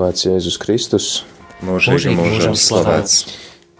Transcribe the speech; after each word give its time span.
Slavēts 0.00 0.24
Jēzus 0.24 0.54
Kristus. 0.56 1.06
Mūžīgi 1.60 2.14
mūžam 2.16 2.54
slavēts. 2.56 3.18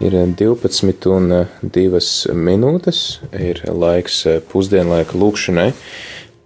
Ir 0.05 0.13
12 0.37 1.07
un 1.09 1.31
2 1.65 2.35
minūtes, 2.37 2.99
ir 3.33 3.63
laiks 3.65 4.19
pusdienlaika 4.51 5.17
lūkšanai. 5.17 5.71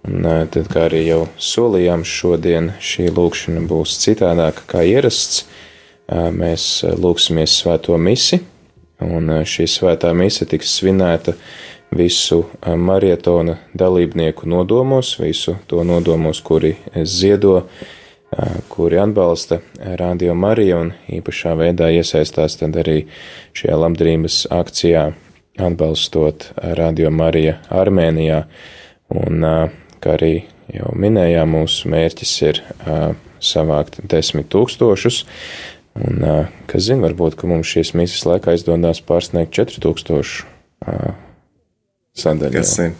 Un 0.07 0.29
tad, 0.53 0.69
kā 0.71 0.85
arī 0.87 1.01
jau 1.09 1.25
solījām, 1.35 2.05
šodien 2.07 2.71
šī 2.79 3.09
lūkšana 3.17 3.65
būs 3.67 3.97
citādāka 3.99 4.63
kā 4.71 4.85
ierasts. 4.87 5.43
Mēs 6.07 6.85
lūksimies 6.95 7.57
svēto 7.59 7.99
misi, 7.99 8.39
un 9.03 9.27
šī 9.43 9.67
svētā 9.75 10.13
mise 10.15 10.47
tiks 10.47 10.71
svinēta 10.79 11.35
visu 11.91 12.45
marietona 12.63 13.59
dalībnieku 13.75 14.47
nodomos, 14.47 15.17
visu 15.19 15.59
to 15.67 15.83
nodomos, 15.83 16.39
kuri 16.39 16.77
ziedo 17.03 17.65
kuri 18.85 18.99
atbalsta 18.99 19.57
Radio 19.97 20.35
Mariju 20.37 20.75
un 20.77 20.89
īpašā 21.09 21.55
veidā 21.57 21.87
iesaistās 21.89 22.59
tad 22.59 22.75
arī 22.77 22.99
šajā 23.57 23.79
labdarības 23.81 24.35
akcijā 24.53 25.07
atbalstot 25.57 26.45
Radio 26.77 27.09
Marija 27.09 27.55
Armēnijā. 27.73 28.43
Un, 29.09 29.41
kā 30.05 30.13
arī 30.19 30.29
jau 30.69 30.93
minējām, 31.01 31.57
mūsu 31.57 31.89
mērķis 31.89 32.35
ir 32.45 32.61
savākt 33.41 33.97
desmit 34.05 34.53
tūkstošus. 34.53 35.23
Un, 36.05 36.21
kas 36.69 36.85
zina, 36.85 37.07
varbūt, 37.07 37.41
ka 37.41 37.49
mums 37.49 37.73
šīs 37.73 37.95
misijas 37.97 38.29
laikā 38.29 38.53
izdodas 38.53 39.01
pārsniegt 39.01 39.57
4000 39.57 40.45
sadaļu. 42.21 42.59
Kas 42.61 42.77
zina? 42.77 42.93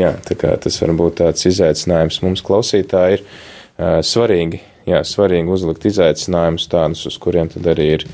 Jā, 0.00 0.16
tā 0.24 0.40
kā 0.40 0.56
tas 0.56 0.80
var 0.80 0.96
būt 0.96 1.20
tāds 1.26 1.44
izaicinājums 1.52 2.24
mums 2.24 2.40
klausītāji 2.40 3.20
ir 3.20 3.32
svarīgi, 4.06 4.60
jā, 4.88 5.00
svarīgi 5.06 5.52
uzlikt 5.52 5.86
izaicinājumus 5.88 6.68
tādus, 6.72 7.04
uz 7.10 7.18
kuriem 7.20 7.50
tad 7.52 7.66
arī 7.74 7.90
ir, 7.98 8.06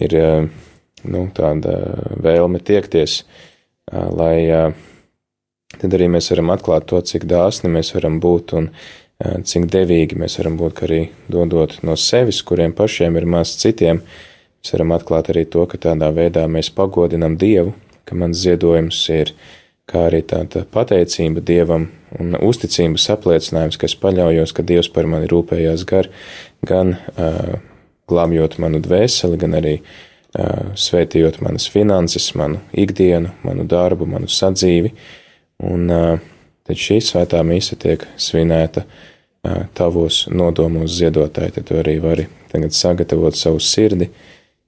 ir 0.00 0.16
nu, 1.04 1.26
tāda 1.36 1.76
vēlme 2.20 2.60
tiekties, 2.64 3.22
lai 3.90 4.72
tad 5.80 5.94
arī 5.96 6.10
mēs 6.12 6.30
varam 6.32 6.52
atklāt 6.54 6.88
to, 6.90 7.00
cik 7.00 7.26
dāsni 7.30 7.70
mēs 7.72 7.94
varam 7.96 8.18
būt 8.22 8.56
un 8.58 8.72
cik 9.20 9.68
devīgi 9.70 10.18
mēs 10.20 10.38
varam 10.40 10.56
būt, 10.60 10.82
arī 10.86 11.00
dodot 11.28 11.78
no 11.84 11.96
sevis, 12.00 12.40
kuriem 12.46 12.72
pašiem 12.76 13.18
ir 13.20 13.28
maz 13.28 13.54
citiem. 13.60 14.00
Mēs 14.60 14.74
varam 14.74 14.92
atklāt 14.96 15.30
arī 15.32 15.46
to, 15.48 15.64
ka 15.68 15.80
tādā 15.80 16.10
veidā 16.12 16.46
mēs 16.48 16.72
pagodinam 16.76 17.36
Dievu, 17.40 17.74
ka 18.04 18.16
mans 18.16 18.40
ziedojums 18.40 19.00
ir 19.12 19.32
kā 19.90 20.06
arī 20.08 20.20
tāda 20.26 20.62
pateicība 20.70 21.42
Dievam 21.44 21.88
un 22.18 22.36
uzticības 22.38 23.08
apliecinājums, 23.14 23.78
ka 23.78 23.88
es 23.88 23.96
paļaujos, 23.98 24.54
ka 24.54 24.64
Dievs 24.66 24.90
par 24.94 25.08
mani 25.10 25.28
rūpējās 25.30 25.84
gar, 25.88 26.10
gan 26.66 26.94
uh, 26.94 27.58
glābjot 28.10 28.58
manu 28.62 28.80
dvēseli, 28.82 29.38
gan 29.40 29.56
arī 29.58 29.76
uh, 29.80 30.72
svētījot 30.78 31.40
manas 31.44 31.68
finanses, 31.70 32.30
manu 32.38 32.62
ikdienu, 32.72 33.34
manu 33.46 33.66
darbu, 33.68 34.08
manu 34.10 34.30
sadzīvi. 34.30 34.92
Un 35.70 35.86
uh, 35.94 36.10
tad 36.66 36.80
šī 36.80 37.00
svētā 37.04 37.42
mīsa 37.46 37.78
tiek 37.80 38.06
svinēta 38.20 38.84
uh, 38.86 39.64
tavos 39.76 40.24
nodomos 40.32 40.98
ziedotāji, 40.98 41.58
tad 41.58 41.70
tu 41.70 41.80
arī 41.82 41.98
vari 42.02 42.28
tagad 42.50 42.74
sagatavot 42.74 43.38
savu 43.38 43.62
sirdi, 43.62 44.10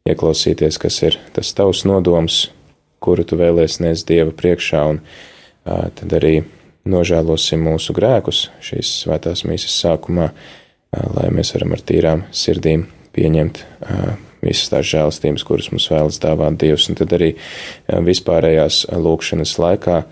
ieklausīties, 0.09 0.79
kas 0.83 0.99
ir 1.07 1.19
tas 1.35 1.55
tavs 1.55 1.85
nodoms, 1.87 2.45
kuru 3.03 3.27
tu 3.27 3.39
vēlēsies 3.41 3.83
nest 3.85 4.09
Dieva 4.09 4.33
priekšā, 4.37 4.83
un 4.95 5.03
uh, 5.03 5.89
tad 5.99 6.17
arī 6.19 6.41
nožēlosim 6.89 7.63
mūsu 7.63 7.95
grēkus 7.95 8.49
šīs 8.65 8.91
svētās 9.05 9.45
mīsas 9.47 9.77
sākumā, 9.85 10.33
lai 11.15 11.29
mēs 11.33 11.55
varam 11.55 11.77
ar 11.77 11.83
tīrām 11.87 12.25
sirdīm 12.35 12.89
pieņemt 13.15 13.63
visas 14.43 14.73
tās 14.73 14.89
žēlastības, 14.91 15.45
kuras 15.47 15.71
mums 15.73 15.87
vēlas 15.93 16.19
dāvāt 16.23 16.59
Dievs. 16.61 16.89
Un 16.91 16.99
tad 16.99 17.15
arī 17.15 17.31
vispārējās 17.89 18.85
lūkšanas 18.91 19.55
laikā 19.63 20.03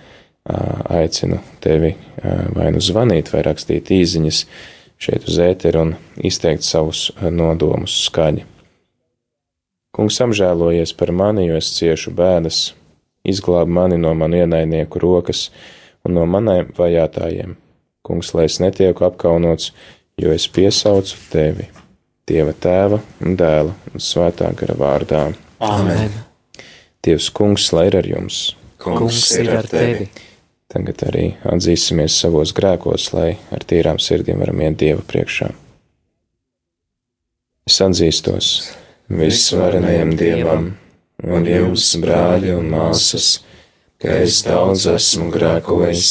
aicinu 1.01 1.41
tevi 1.61 1.97
vai 2.55 2.71
nu 2.73 2.83
zvanīt, 2.83 3.33
vai 3.35 3.43
rakstīt 3.47 3.91
īziņas 3.99 4.45
šeit 5.01 5.27
uz 5.29 5.43
ēteru 5.43 5.85
un 5.89 5.95
izteikt 6.23 6.65
savus 6.65 7.09
nodomus 7.21 7.97
skaļi. 8.07 8.47
Kungs 9.97 10.21
apžēlojies 10.23 10.95
par 10.95 11.11
mani, 11.11 11.49
jo 11.49 11.59
es 11.59 11.73
ciešu 11.75 12.13
bēdas, 12.15 12.71
izglāb 13.25 13.69
mani 13.69 13.99
no 14.01 14.15
manu 14.15 14.41
ienaidnieku 14.41 15.01
rokas, 15.03 15.49
un 16.05 16.17
no 16.17 16.27
maniem 16.27 16.71
vajātājiem. 16.77 17.57
Kungs, 18.07 18.33
lai 18.35 18.47
es 18.49 18.59
netieku 18.63 19.05
apkaunots, 19.09 19.75
jo 20.21 20.33
es 20.33 20.49
piesaucu 20.49 21.19
tevi, 21.33 21.69
Dieva 22.31 22.53
tēva 22.55 23.01
un 23.27 23.35
dēla 23.35 23.73
un 23.91 24.03
svētā 24.03 24.53
gara 24.55 24.77
vārdā. 24.79 25.23
Āmen! 25.67 26.13
Dievs, 27.03 27.27
kungs, 27.35 27.73
lai 27.75 27.89
ir 27.89 27.97
ar 27.99 28.07
jums! 28.07 28.37
Kungs 28.79 29.25
ir 29.35 29.51
ar 29.57 29.67
tevi! 29.67 30.07
Tagad 30.71 31.03
arī 31.09 31.25
atzīsimies 31.51 32.21
savos 32.23 32.53
grēkos, 32.55 33.09
lai 33.17 33.33
ar 33.51 33.67
tīrām 33.67 33.99
sirdīm 33.99 34.39
varam 34.39 34.63
iet 34.63 34.79
Dieva 34.79 35.03
priekšā. 35.03 35.51
Es 37.67 37.81
atzīstos 37.83 38.53
visvarenajam 39.11 40.15
Dievam 40.21 40.71
un 41.25 41.47
jums, 41.49 41.95
brāļi 42.03 42.57
un 42.57 42.69
māsas! 42.75 43.39
ka 44.01 44.15
es 44.25 44.39
daudz 44.47 44.87
esmu 44.89 45.27
grēkojis 45.35 46.11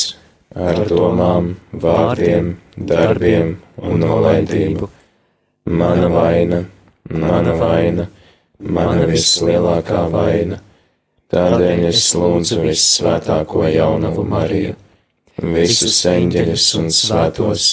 ar 0.54 0.80
domām, 0.90 1.56
vārdiem, 1.86 2.52
darbiem 2.92 3.56
un 3.82 4.04
nolaidību. 4.04 4.90
Mana 5.80 6.10
vaina, 6.14 6.60
mana 7.10 7.56
vaina, 7.58 8.06
mana 8.60 9.08
vislielākā 9.10 10.04
vaina. 10.14 10.60
Tādēļ 11.34 11.88
es 11.90 12.04
lūdzu 12.18 12.60
vissvētāko 12.62 13.66
jaunavu 13.70 14.26
Mariju, 14.30 14.76
visus 15.58 15.98
eņģeļus 16.10 16.70
un 16.82 16.94
svētos, 16.94 17.68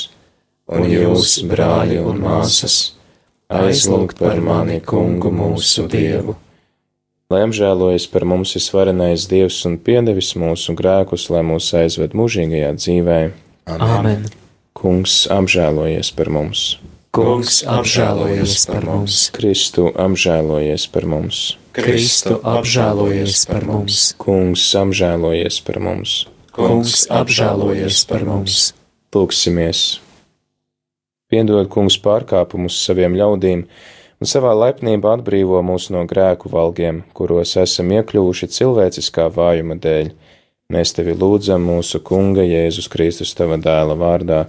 un 0.73 0.89
jūs, 0.93 1.39
brāļi 1.53 2.01
un 2.05 2.25
māsas, 2.25 2.81
aizlūgt 3.53 4.21
par 4.25 4.41
mani 4.45 4.81
kungu 4.81 5.33
mūsu 5.33 5.89
Dievu 5.93 6.37
lai 7.33 7.43
apžēlojas 7.47 8.07
par 8.13 8.27
mums 8.29 8.55
visvarenais 8.55 9.27
Dievs 9.31 9.59
un 9.67 9.79
piedevis 9.83 10.35
mūsu 10.39 10.77
grēkus, 10.79 11.29
lai 11.35 11.43
mūs 11.47 11.73
aizved 11.75 12.15
mūžīgajā 12.15 12.73
dzīvē. 12.79 13.21
Āmen! 13.77 14.29
Kungs 14.77 15.25
apžēlojies 15.33 16.13
par 16.15 16.31
mums! 16.31 16.77
Kungs 17.17 17.63
apžēlojies 17.65 18.67
par 18.71 18.87
mums! 18.87 19.21
Kristu 19.35 19.89
apžēlojies 19.97 20.87
par 20.93 21.09
mums! 21.09 21.43
Kristu 21.77 22.39
apžēlojies 22.45 23.47
par 23.51 23.67
mums! 23.67 24.01
Kungs 24.23 24.69
apžēlojies 24.79 25.61
par 25.67 25.81
mums! 25.83 26.17
Kungs 26.57 27.07
apžēlojies 27.13 28.05
par 28.09 28.27
mums! 28.29 28.71
Lūksimies! 29.17 29.85
Piedod, 31.33 31.67
kungs, 31.73 31.97
pārkāpumus 32.05 32.77
saviem 32.85 33.17
ļaudīm! 33.19 33.65
Un 34.21 34.31
savā 34.31 34.53
laipnībā 34.57 35.17
atbrīvo 35.19 35.61
mūs 35.67 35.91
no 35.95 36.05
grēku 36.09 36.51
valgiem, 36.53 37.03
kuros 37.17 37.57
esam 37.61 37.93
iekļuvuši 37.97 38.49
cilvēciskā 38.59 39.29
vājuma 39.35 39.79
dēļ. 39.83 40.13
Mēs 40.73 40.97
tevi 40.97 41.15
lūdzam 41.15 41.63
mūsu 41.63 42.01
Kunga 42.03 42.43
Jēzus 42.43 42.89
Kristus 42.91 43.35
tava 43.39 43.59
dēla 43.63 43.95
vārdā, 44.01 44.47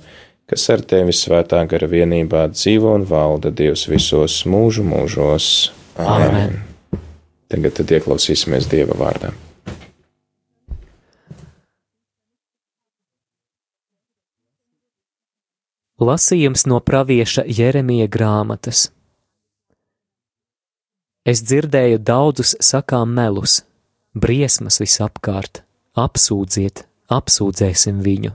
kas 0.50 0.64
ar 0.74 0.82
tevi 0.82 1.14
svētā 1.14 1.60
gara 1.70 1.90
vienībā 1.92 2.48
dzīvo 2.54 2.96
un 2.98 3.06
valda 3.06 3.52
Dievs 3.54 3.86
visos 3.92 4.40
mūžu 4.50 4.86
mūžos. 4.88 5.52
Āmen! 6.02 6.64
Tagad 7.48 7.78
tad 7.78 7.94
ieklausīsimies 8.00 8.68
Dieva 8.72 8.98
vārdā. 8.98 9.32
Lasījums 15.98 16.68
no 16.70 16.78
pravieša 16.86 17.48
Jeremija 17.50 18.06
grāmatas. 18.12 18.92
Es 21.28 21.42
dzirdēju 21.44 22.00
daudzus 22.08 22.54
sakām 22.64 23.12
melus, 23.12 23.60
briesmas 24.16 24.80
visapkārt, 24.80 25.60
apsūdziet, 26.00 26.86
apsūdzēsim 27.12 28.00
viņu. 28.06 28.32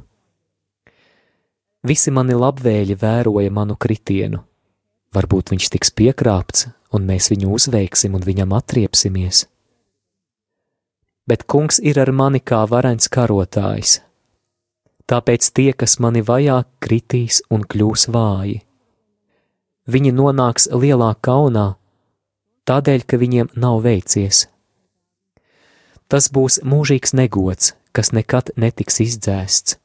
Visi 1.89 2.13
mani 2.13 2.37
labvēļi 2.37 2.99
vēroja 3.01 3.51
manu 3.51 3.79
kritienu. 3.81 4.43
Varbūt 5.17 5.55
viņš 5.55 5.71
tiks 5.73 5.95
piekrāpts, 5.97 6.69
un 6.93 7.09
mēs 7.09 7.33
viņu 7.33 7.49
uzveiksim 7.57 8.15
un 8.15 8.29
viņam 8.29 8.53
atriepsimies. 8.61 9.47
Bet 11.27 11.49
kungs 11.49 11.81
ir 11.81 11.97
ar 12.03 12.13
mani 12.13 12.45
kā 12.45 12.63
varens 12.69 13.09
karotājs. 13.09 14.03
Tāpēc 15.09 15.49
tie, 15.57 15.71
kas 15.73 15.97
mani 15.97 16.21
vajā, 16.21 16.63
kritīs 16.77 17.41
un 17.51 17.65
kļūs 17.65 18.11
vāji. 18.13 18.61
Viņi 19.89 20.13
nonāks 20.15 20.69
lielā 20.71 21.15
kaunā, 21.25 21.73
tādēļ, 22.69 23.05
ka 23.07 23.19
viņiem 23.21 23.53
nav 23.59 23.83
veicies. 23.87 24.47
Tas 26.09 26.29
būs 26.29 26.61
mūžīgs 26.67 27.15
negods, 27.17 27.73
kas 27.93 28.13
nekad 28.13 28.53
netiks 28.57 29.01
izdzēsts. 29.01 29.79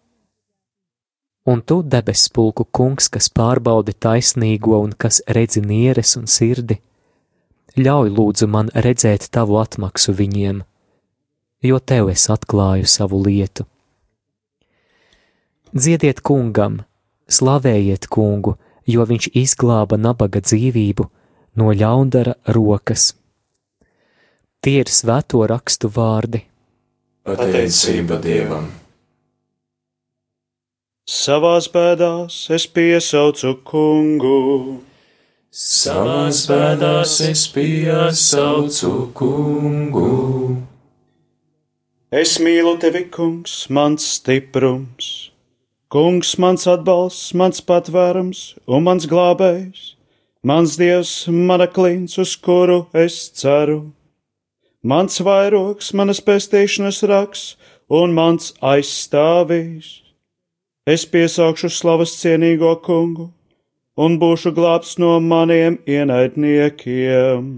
Un 1.47 1.61
tu, 1.63 1.79
debes 1.79 2.25
pulku 2.35 2.65
kungs, 2.75 3.07
kas 3.07 3.29
pārbaudi 3.31 3.93
taisnīgo 3.95 4.81
un 4.83 4.91
kas 4.91 5.21
redzi 5.31 5.61
nieres 5.63 6.17
un 6.19 6.27
sirdi, 6.27 6.81
ļauj 7.79 8.11
lūdzu 8.11 8.49
man 8.51 8.71
redzēt 8.75 9.29
tavu 9.31 9.55
atmaksu 9.61 10.11
viņiem, 10.17 10.59
jo 11.63 11.79
tev 11.79 12.11
es 12.11 12.27
atklāju 12.33 12.89
savu 12.91 13.21
lietu. 13.23 13.63
Dziediet 15.71 16.19
kungam, 16.19 16.81
slavējiet 17.31 18.09
kungu, 18.11 18.57
jo 18.87 19.07
viņš 19.07 19.31
izglāba 19.35 19.95
nabaga 19.95 20.43
dzīvību 20.43 21.07
no 21.57 21.73
ļaundara 21.73 22.37
rokas. 22.55 23.11
Tie 24.61 24.79
ir 24.81 24.89
svēto 24.89 25.43
rakstu 25.49 25.89
vārdi. 25.93 26.43
Pateicība 27.27 28.21
Dievam! 28.23 28.69
Savās 31.07 31.69
bēdās 31.71 32.35
es 32.51 32.65
piesaucu 32.67 33.53
kungu. 33.67 34.81
Savās 35.51 36.41
bēdās 36.49 37.13
es 37.23 37.45
piesaucu 37.53 38.91
kungu. 39.15 40.09
Es 42.11 42.37
mīlu 42.43 42.75
tevi, 42.79 43.05
kungs, 43.11 43.55
mans 43.71 44.05
stiprums. 44.17 45.31
Kungs, 45.91 46.35
mans 46.39 46.67
atbalsts, 46.67 47.33
mans 47.35 47.63
patvērums 47.63 48.43
un 48.67 48.83
mans 48.83 49.07
glābējs. 49.07 49.96
Mans 50.43 50.77
dievs, 50.77 51.27
mana 51.27 51.67
klints, 51.67 52.17
uz 52.17 52.35
kuru 52.35 52.85
es 52.93 53.29
ceru. 53.29 53.93
Mans 54.83 55.19
vairogs, 55.19 55.93
manas 55.93 56.21
pestīšanas 56.21 57.01
raks 57.09 57.47
un 57.89 58.13
mans 58.13 58.53
aizstāvīs. 58.61 60.03
Es 60.87 61.03
piesaukšu 61.09 61.71
slavas 61.73 62.13
cienīgo 62.21 62.75
kungu 62.85 63.31
un 63.97 64.19
būšu 64.21 64.53
glābts 64.55 64.95
no 65.01 65.17
maniem 65.19 65.79
ienaidniekiem. 65.89 67.49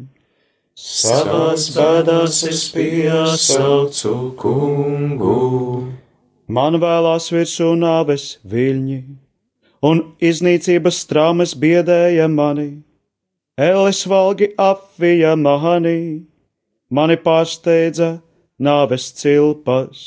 Savās 0.79 1.67
bēdās 1.75 2.39
es 2.47 2.61
piesaucu 2.71 4.13
kungu. 4.39 5.39
Man 6.47 6.79
vēlās 6.81 7.27
virsū 7.35 7.73
nāves 7.77 8.37
viļņi, 8.47 8.99
un 9.85 10.03
iznīcības 10.21 11.03
traumas 11.09 11.55
biedēja 11.55 12.27
mani. 12.31 12.69
Ēles 13.59 14.05
valgi 14.07 14.53
apvija 14.59 15.35
mani, 15.35 16.23
mani 16.89 17.17
pārsteidza 17.19 18.19
nāves 18.59 19.09
cilpas. 19.19 20.05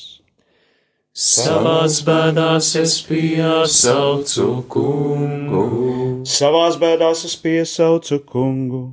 Savās 1.12 1.98
bēdās 2.06 2.70
es 2.80 2.96
piesaucu 3.04 4.46
kungu. 4.72 5.66
Savās 6.24 6.78
bēdās 6.80 7.26
es 7.28 7.36
piesaucu 7.36 8.22
kungu 8.24 8.86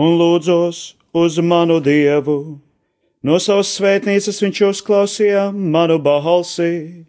un 0.00 0.16
lūdzos 0.16 0.94
uz 1.12 1.36
manu 1.44 1.80
dievu. 1.84 2.38
No 3.20 3.36
savas 3.36 3.74
svētnīcas 3.76 4.40
viņš 4.40 4.62
uzklausīja 4.70 5.42
manu 5.52 5.98
balsi, 6.00 7.04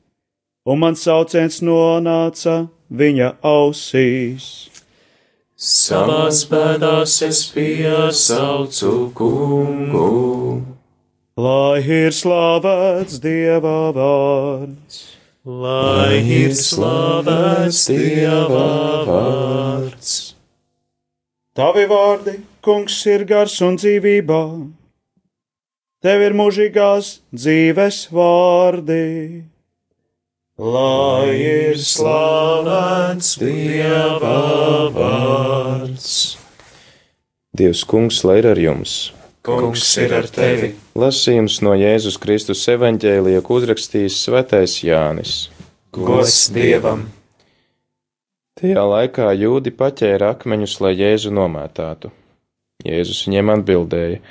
un 0.68 0.81
man 0.84 0.98
sauciens 1.00 1.62
nonāca 1.63 2.66
viņa 2.91 3.31
ausīs. 3.45 4.49
Savās 5.61 6.43
bēdās 6.49 7.19
es 7.27 7.43
piesaucu 7.53 9.11
kungu. 9.15 10.07
Lai 11.41 11.79
ir 11.85 12.11
slavēts 12.11 13.21
Dieva 13.23 13.93
vārds, 13.95 14.97
lai 15.45 16.17
ir 16.19 16.51
slavēts 16.57 17.85
Dieva 17.88 18.65
vārds. 19.07 20.11
Tavi 21.55 21.85
vārdi, 21.88 22.35
kungs, 22.65 22.97
ir 23.11 23.25
gars 23.29 23.57
un 23.61 23.77
dzīvībā. 23.79 24.43
Tev 26.01 26.25
ir 26.25 26.33
mūžīgās 26.33 27.19
dzīves 27.38 28.07
vārdi. 28.15 29.03
Lai 30.62 31.31
ir 31.42 31.80
slavēts 31.81 33.31
Dieva 33.42 34.34
vārds. 34.94 36.10
Dievs, 37.58 37.80
kungs, 37.90 38.19
lai 38.22 38.36
ir 38.44 38.48
ar 38.52 38.60
jums! 38.62 38.92
Kungs 39.42 39.88
ir 39.98 40.12
ar 40.13 40.28
tevi. 40.30 40.75
Lasījums 40.94 41.56
no 41.66 41.74
Jēzus 41.74 42.19
Kristus 42.22 42.62
evaņģēlija, 42.69 43.42
ko 43.42 43.58
uzrakstījis 43.58 44.19
Svētais 44.28 44.75
Jānis. 44.86 45.31
Gods 45.98 46.44
Dievam! 46.54 47.08
Tajā 48.62 48.84
laikā 48.92 49.31
jūdi 49.34 49.74
paķēra 49.80 50.36
akmeņus, 50.36 50.75
lai 50.86 50.92
Jēzu 51.00 51.31
nomētātu. 51.34 52.12
Jēzus 52.86 53.24
viņiem 53.25 53.50
atbildēja: 53.56 54.22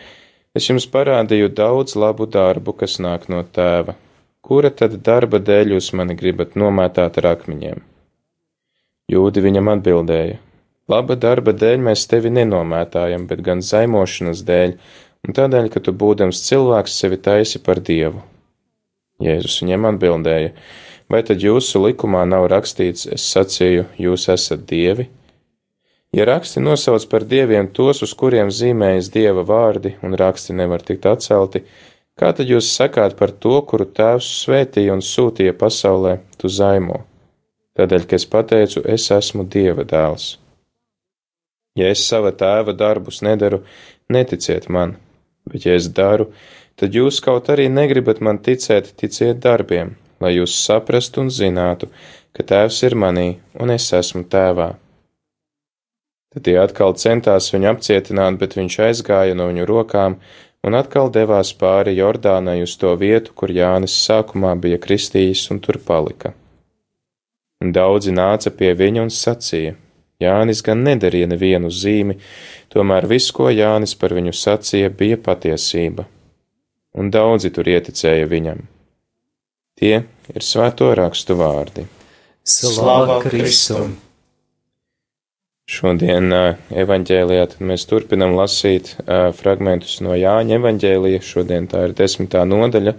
Es 0.55 0.71
jums 0.71 0.87
parādīju 0.95 1.51
daudz 1.59 1.99
labu 1.99 2.31
darbu, 2.31 2.77
kas 2.85 3.01
nāk 3.03 3.27
no 3.27 3.43
tēva. 3.43 3.97
Kura 4.41 4.71
tad 4.73 4.97
darba 5.05 5.39
dēļ 5.45 5.75
jūs 5.77 5.91
mani 5.99 6.17
gribat 6.17 6.57
nomētāt 6.59 7.19
ar 7.21 7.27
akmeņiem? 7.35 7.83
Jūdi 9.13 9.43
viņam 9.45 9.69
atbildēja: 9.75 10.39
Laba 10.91 11.17
darba 11.21 11.53
dēļ 11.53 11.85
mēs 11.91 12.07
tevi 12.11 12.33
nenomētājam, 12.35 13.27
bet 13.31 13.45
gan 13.47 13.61
zaimošanas 13.63 14.43
dēļ, 14.49 14.75
un 15.27 15.37
tādēļ, 15.37 15.69
ka 15.75 15.83
tu 15.85 15.93
būdams 15.93 16.41
cilvēks 16.49 16.97
sevi 17.03 17.21
taisi 17.21 17.61
par 17.63 17.83
dievu. 17.85 18.25
Jēzus 19.21 19.61
viņiem 19.63 19.87
atbildēja: 19.93 20.55
Vai 21.11 21.21
tad 21.27 21.45
jūsu 21.45 21.85
likumā 21.85 22.25
nav 22.33 22.49
rakstīts, 22.53 23.09
es 23.13 23.27
sacīju, 23.35 23.89
jūs 23.99 24.29
esat 24.33 24.65
dievi? 24.71 25.11
Ja 26.17 26.25
raksti 26.27 26.63
nosauc 26.63 27.05
par 27.11 27.23
dieviem 27.29 27.69
tos, 27.75 28.01
uz 28.03 28.17
kuriem 28.19 28.49
zīmējas 28.51 29.13
dieva 29.15 29.45
vārdi, 29.47 29.95
un 30.03 30.17
raksti 30.19 30.57
nevar 30.59 30.83
tikt 30.83 31.07
atcelti, 31.07 31.63
kā 32.21 32.33
tad 32.37 32.51
jūs 32.53 32.69
sakāt 32.77 33.17
par 33.17 33.33
to, 33.33 33.57
kuru 33.65 33.87
tēvs 33.97 34.29
svētīja 34.43 34.93
un 34.93 35.01
sūtīja 35.05 35.57
pasaulē, 35.57 36.19
tu 36.37 36.51
zaimo? 36.53 37.01
Tādēļ, 37.79 38.07
ka 38.09 38.19
es 38.19 38.27
pateicu, 38.29 38.83
es 38.85 39.07
esmu 39.15 39.47
dieva 39.49 39.87
dēls. 39.89 40.35
Ja 41.79 41.89
es 41.89 42.03
sava 42.05 42.33
tēva 42.37 42.75
darbus 42.77 43.23
nedaru, 43.25 43.63
neticiet 44.13 44.69
man, 44.69 44.97
bet 45.49 45.65
ja 45.65 45.77
es 45.79 45.89
daru, 45.97 46.29
tad 46.77 46.97
jūs 46.99 47.23
kaut 47.25 47.49
arī 47.55 47.71
negribat 47.73 48.21
man 48.21 48.43
ticēt, 48.43 48.93
ticiet 49.01 49.41
darbiem, 49.41 49.95
lai 50.21 50.35
jūs 50.35 50.59
saprastu 50.61 51.25
un 51.25 51.33
zinātu, 51.33 51.89
ka 52.37 52.45
tēvs 52.53 52.83
ir 52.89 52.99
manī 52.99 53.29
un 53.63 53.73
es 53.73 53.89
esmu 53.97 54.27
tēvā. 54.29 54.75
Tad 56.31 56.45
tie 56.47 56.59
atkal 56.63 56.95
centās 56.95 57.49
viņu 57.55 57.73
apcietināt, 57.73 58.37
bet 58.39 58.55
viņš 58.59 58.77
aizgāja 58.87 59.35
no 59.39 59.49
viņu 59.49 59.65
rokām 59.67 60.19
un 60.67 60.77
atkal 60.77 61.11
devās 61.13 61.53
pāri 61.57 61.97
Jordānai 61.97 62.61
uz 62.65 62.77
to 62.81 62.93
vietu, 63.01 63.33
kur 63.35 63.53
Jānis 63.53 63.97
sākumā 64.07 64.55
bija 64.61 64.81
kristījis 64.83 65.47
un 65.55 65.61
tur 65.65 65.81
palika. 65.87 66.35
Un 67.61 67.73
daudzi 67.77 68.13
nāca 68.17 68.53
pie 68.57 68.73
viņa 68.77 69.05
un 69.05 69.13
sacīja: 69.13 69.77
Jānis 70.21 70.61
gan 70.65 70.85
nedarīja 70.85 71.29
nevienu 71.33 71.71
zīmi, 71.73 72.19
tomēr 72.73 73.09
viss, 73.09 73.33
ko 73.37 73.49
Jānis 73.53 73.97
par 73.97 74.15
viņu 74.17 74.35
sacīja, 74.37 74.93
bija 74.93 75.21
patiesība, 75.21 76.07
un 76.97 77.11
daudzi 77.13 77.53
tur 77.57 77.69
ieticēja 77.69 78.29
viņam. 78.29 78.61
Tie 79.81 79.97
ir 80.35 80.45
svēto 80.45 80.93
rakstu 80.97 81.37
vārdi. 81.41 81.87
Slava 82.45 83.21
Kristum! 83.25 83.97
Šodien 85.71 86.33
evanģēlijā 86.75 87.45
mēs 87.63 87.85
turpinam 87.87 88.33
lasīt 88.35 88.97
fragmentus 89.39 90.01
no 90.03 90.17
Jāņa 90.19 90.57
evanģēlija. 90.59 91.21
Šodien 91.23 91.69
tā 91.71 91.85
ir 91.87 91.95
desmitā 91.95 92.43
nodaļa. 92.49 92.97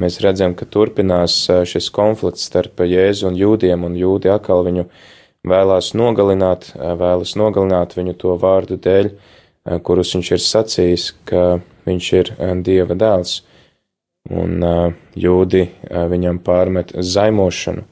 Mēs 0.00 0.16
redzam, 0.24 0.54
ka 0.56 0.64
turpinās 0.64 1.34
šis 1.68 1.90
konflikts 1.92 2.46
starp 2.48 2.80
Jēzu 2.88 3.28
un 3.28 3.36
jūdiem, 3.36 3.84
un 3.84 3.98
jūdi 4.00 4.32
atkal 4.32 4.64
viņu 4.64 4.86
vēlās 5.52 5.92
nogalināt, 5.98 6.70
vēlas 6.72 7.36
nogalināt 7.36 7.92
viņu 7.98 8.16
to 8.24 8.38
vārdu 8.40 8.80
dēļ, 8.80 9.12
kurus 9.84 10.14
viņš 10.16 10.32
ir 10.32 10.44
sacījis, 10.46 11.08
ka 11.28 11.46
viņš 11.84 12.12
ir 12.22 12.34
Dieva 12.64 12.96
dēls. 12.96 13.42
Un 14.32 14.64
jūdi 15.12 15.66
viņam 15.92 16.40
pārmet 16.40 16.96
zaimošanu. 16.96 17.84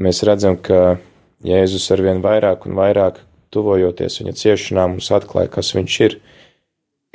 Mēs 0.00 0.22
redzam, 0.24 0.62
ka 0.62 1.00
Jēzus 1.46 1.88
arvien 1.94 2.20
vairāk 2.20 2.66
un 2.68 2.76
vairāk 2.76 3.22
tuvojoties 3.54 4.20
viņa 4.20 4.36
ciešanām 4.36 4.96
mums 4.96 5.10
atklāja, 5.14 5.50
kas 5.52 5.72
viņš 5.76 5.98
ir. 6.06 6.16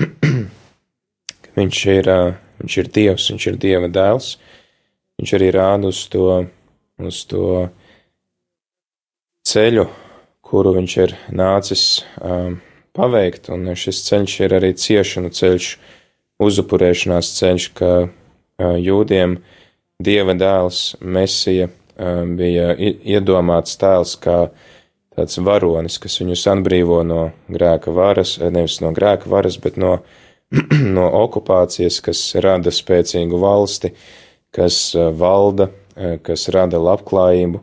viņš 1.60 1.82
ir, 1.94 2.10
viņš 2.62 2.78
ir 2.82 2.92
Dievs, 2.98 3.30
viņš 3.32 3.48
ir 3.52 3.60
Dieva 3.62 3.90
dēls. 3.92 4.36
Viņš 5.20 5.36
arī 5.38 5.52
rāda 5.56 5.92
uz 5.94 6.02
to, 6.12 6.26
uz 7.00 7.22
to 7.30 7.70
ceļu, 9.48 9.86
kuru 10.46 10.74
viņš 10.76 10.98
ir 11.06 11.16
nācis 11.32 11.86
um, 12.20 12.58
paveikt, 12.98 13.48
un 13.54 13.72
šis 13.78 14.02
ceļš 14.10 14.40
ir 14.44 14.58
arī 14.58 14.74
ciešanu 14.76 15.32
ceļš, 15.36 15.70
uzupurēšanās 16.44 17.32
ceļš, 17.38 17.70
ka 17.78 17.92
uh, 18.04 18.76
jūdiem 18.82 19.38
Dieva 20.04 20.36
dēls, 20.36 20.98
Mesija, 21.00 21.70
bija 21.96 22.74
iedomāts 22.76 23.78
tēls 23.80 24.16
kā 24.22 24.50
tāds 25.16 25.40
varonis, 25.40 25.98
kas 26.02 26.20
viņus 26.20 26.44
atbrīvo 26.52 27.00
no 27.08 27.22
grēka 27.48 27.94
varas, 27.96 28.36
nevis 28.40 28.82
no 28.84 28.92
grēka 28.96 29.32
varas, 29.32 29.58
bet 29.64 29.80
no, 29.80 29.98
no 30.98 31.08
okupācijas, 31.24 32.02
kas 32.04 32.26
rada 32.44 32.74
spēcīgu 32.74 33.40
valsti, 33.40 33.94
kas 34.56 34.80
valda, 34.96 35.70
kas 36.24 36.50
rada 36.52 36.82
labklājību. 36.82 37.62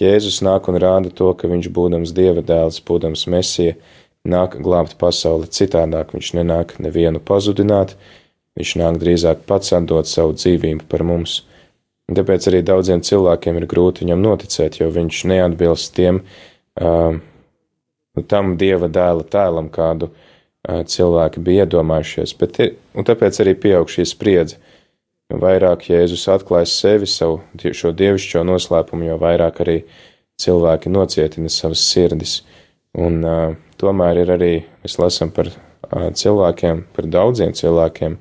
Jēzus 0.00 0.38
nāk 0.46 0.68
un 0.70 0.78
rāda 0.80 1.10
to, 1.12 1.32
ka 1.36 1.50
viņš, 1.50 1.68
būdams 1.76 2.14
dieva 2.16 2.44
dēls, 2.46 2.78
būdams 2.86 3.26
mesija, 3.28 3.74
nāk 4.24 4.56
glābt 4.62 4.96
pasauli 5.00 5.50
citādāk. 5.50 6.14
Viņš 6.14 6.32
nenāk 6.38 6.76
nevienu 6.80 7.20
pazudināt, 7.20 7.96
viņš 8.56 8.76
nāk 8.80 9.00
drīzāk 9.02 9.44
pats 9.50 9.74
atdot 9.76 10.08
savu 10.08 10.36
dzīvību 10.38 10.86
par 10.88 11.04
mums. 11.04 11.40
Un 12.10 12.18
tāpēc 12.18 12.48
arī 12.50 12.64
daudziem 12.66 13.04
cilvēkiem 13.06 13.60
ir 13.60 13.68
grūti 13.70 14.02
viņam 14.02 14.24
noticēt, 14.24 14.80
jo 14.80 14.88
viņš 14.90 15.20
neatbilst 15.30 15.92
tiem, 15.94 16.24
uh, 16.82 17.14
tam 18.26 18.56
dieva 18.58 18.88
dēla 18.90 19.28
tēlam, 19.30 19.68
kādu 19.70 20.08
uh, 20.10 20.80
cilvēki 20.90 21.42
bija 21.46 21.68
iedomājušies. 21.68 22.34
Bet, 22.40 22.58
un 22.98 23.06
tāpēc 23.06 23.38
arī 23.44 23.54
pieaug 23.62 23.92
šī 23.94 24.08
spriedze. 24.10 24.58
Jo 25.30 25.38
vairāk 25.38 25.86
Jēzus 25.86 26.26
atklājas 26.34 26.74
sevi, 26.74 27.06
savu 27.06 27.38
šo 27.54 27.94
dievišķo 27.94 28.42
noslēpumu, 28.48 29.06
jo 29.06 29.18
vairāk 29.20 29.62
arī 29.62 29.78
cilvēki 30.42 30.90
nocietina 30.90 31.52
savas 31.52 31.84
sirdis. 31.86 32.40
Un 32.98 33.22
uh, 33.22 33.54
tomēr 33.78 34.24
ir 34.24 34.34
arī, 34.34 34.52
mēs 34.82 34.98
lasām 34.98 35.30
par 35.30 35.52
uh, 35.54 36.10
cilvēkiem, 36.10 36.88
par 36.96 37.06
daudziem 37.06 37.54
cilvēkiem, 37.54 38.18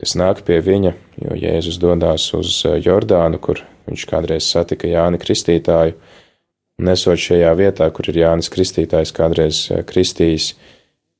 kas 0.00 0.16
nāk 0.18 0.42
pie 0.46 0.58
viņa, 0.64 0.94
jo 1.20 1.36
Jēzus 1.38 1.78
dodas 1.82 2.26
uz 2.36 2.62
Jordānu, 2.84 3.40
kur 3.42 3.62
viņš 3.90 4.06
kādreiz 4.08 4.48
satika 4.48 4.88
Jāni 4.88 5.20
Kristītāju, 5.20 5.96
nesot 6.80 7.20
šajā 7.20 7.50
vietā, 7.58 7.90
kur 7.92 8.08
ir 8.08 8.22
Jānis 8.22 8.48
Kristītājs 8.52 9.12
kādreiz 9.16 9.66
kristījis, 9.88 10.54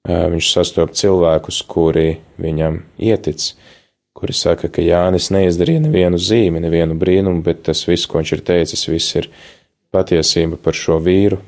viņš 0.08 0.54
sastop 0.54 0.96
cilvēkus, 0.96 1.60
kuri 1.68 2.14
viņam 2.40 2.80
ietic 2.96 3.52
kuri 4.20 4.34
saka, 4.36 4.68
ka 4.68 4.82
Jānis 4.84 5.30
neizdarīja 5.32 5.80
nevienu 5.86 6.18
zīmi, 6.20 6.60
nevienu 6.60 6.96
brīnumu, 7.00 7.40
bet 7.46 7.62
tas 7.68 7.86
viss, 7.88 8.08
ko 8.10 8.20
viņš 8.20 8.32
ir 8.36 8.42
teicis, 8.44 8.88
viss 8.90 9.16
ir 9.16 9.30
patiesība 9.94 10.58
par 10.60 10.76
šo 10.76 10.98
vīru, 11.00 11.38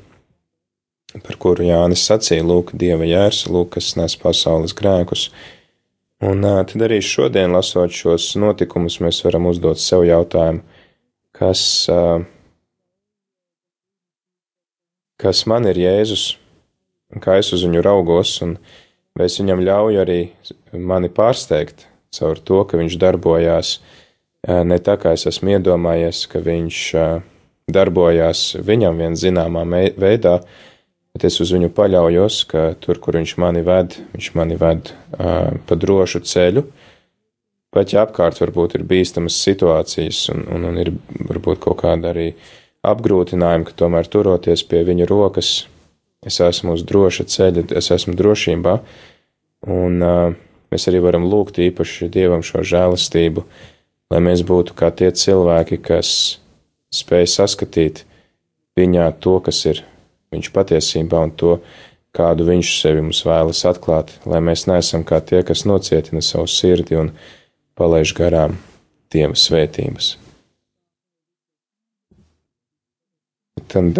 par 1.13 1.37
kuru 1.41 1.67
Jānis 1.67 2.05
sacīja, 2.07 2.45
lūk, 2.47 2.73
Dieva 2.79 3.05
jērs, 3.05 3.43
lūk, 3.51 3.75
kas 3.75 3.93
nes 3.99 4.15
pasaules 4.17 4.73
grēkus. 4.77 5.27
Un 6.23 6.43
tad 6.43 6.79
arī 6.85 7.01
šodien, 7.03 7.51
lasot 7.51 7.91
šos 7.91 8.29
notikumus, 8.39 9.01
mēs 9.03 9.19
varam 9.25 9.49
uzdot 9.49 9.81
sev 9.81 10.05
jautājumu, 10.07 10.61
kas, 11.35 11.63
kas 15.19 15.41
man 15.51 15.67
ir 15.67 15.81
Jēzus, 15.81 16.23
kā 17.23 17.35
es 17.41 17.51
uz 17.55 17.65
viņu 17.67 17.83
raugos, 17.83 18.37
un 18.45 18.55
vai 19.17 19.27
es 19.27 19.35
viņam 19.41 19.65
ļauju 19.67 20.03
arī 20.05 20.19
mani 20.71 21.11
pārsteigt, 21.11 21.89
caur 22.15 22.39
to, 22.39 22.63
ka 22.69 22.79
viņš 22.79 22.97
darbojās 23.01 23.75
ne 24.47 24.79
tā, 24.79 24.95
kā 25.01 25.17
es 25.17 25.27
esmu 25.27 25.57
iedomājies, 25.57 26.23
ka 26.31 26.39
viņš 26.45 26.79
darbojās 27.73 28.45
viņam 28.63 29.03
vien 29.03 29.19
zināmā 29.19 29.65
veidā, 29.99 30.39
bet 31.13 31.27
es 31.29 31.39
uz 31.43 31.53
viņu 31.55 31.71
paļaujos, 31.75 32.39
ka 32.49 32.65
tur, 32.81 32.99
kur 33.03 33.19
viņš 33.19 33.35
mani 33.41 33.63
ved, 33.65 33.99
viņš 34.15 34.29
mani 34.37 34.57
ved 34.59 34.93
pa 35.13 35.77
drošu 35.79 36.23
ceļu. 36.25 36.65
Pat 37.73 37.93
ja 37.93 38.03
apkārt 38.05 38.37
varbūt 38.41 38.75
ir 38.77 38.85
bīstamas 38.85 39.39
situācijas 39.41 40.27
un, 40.33 40.43
un, 40.53 40.67
un 40.69 40.79
ir 40.81 40.93
varbūt 41.29 41.63
kaut 41.63 41.79
kāda 41.81 42.11
arī 42.13 42.31
apgrūtinājuma, 42.85 43.65
ka 43.65 43.77
tomēr 43.81 44.09
turoties 44.11 44.65
pie 44.69 44.83
viņa 44.85 45.07
rokas, 45.09 45.53
es 46.25 46.39
esmu 46.43 46.75
uz 46.77 46.85
droša 46.85 47.25
ceļa, 47.33 47.69
es 47.79 47.89
esmu 47.95 48.13
drošībā. 48.19 48.77
Un 49.73 50.03
uh, 50.03 50.35
Mēs 50.73 50.87
arī 50.89 51.03
varam 51.05 51.27
lūgt 51.29 51.59
īpaši 51.61 52.07
Dievam 52.09 52.41
šo 52.41 52.63
žēlastību, 52.65 53.43
lai 54.09 54.21
mēs 54.25 54.41
būtu 54.47 54.73
kā 54.73 54.89
tie 54.89 55.11
cilvēki, 55.13 55.77
kas 55.85 56.09
spēj 56.93 57.27
saskatīt 57.29 58.01
viņā 58.79 59.11
to, 59.21 59.35
kas 59.45 59.59
ir 59.69 59.83
viņš 60.33 60.49
patiesībā 60.55 61.21
un 61.27 61.33
to, 61.39 61.57
kādu 62.13 62.47
viņš 62.49 62.73
sevi 62.81 63.01
mums 63.05 63.23
vēlas 63.25 63.63
atklāt, 63.69 64.11
lai 64.29 64.41
mēs 64.43 64.67
neesam 64.69 65.05
kā 65.07 65.21
tie, 65.21 65.41
kas 65.45 65.65
nocietina 65.69 66.21
savu 66.21 66.49
sirdi 66.51 66.99
un 66.99 67.13
palaiž 67.79 68.15
garām 68.17 68.57
Dieva 69.13 69.37
svētības. 69.37 70.15
Tad, 73.69 73.99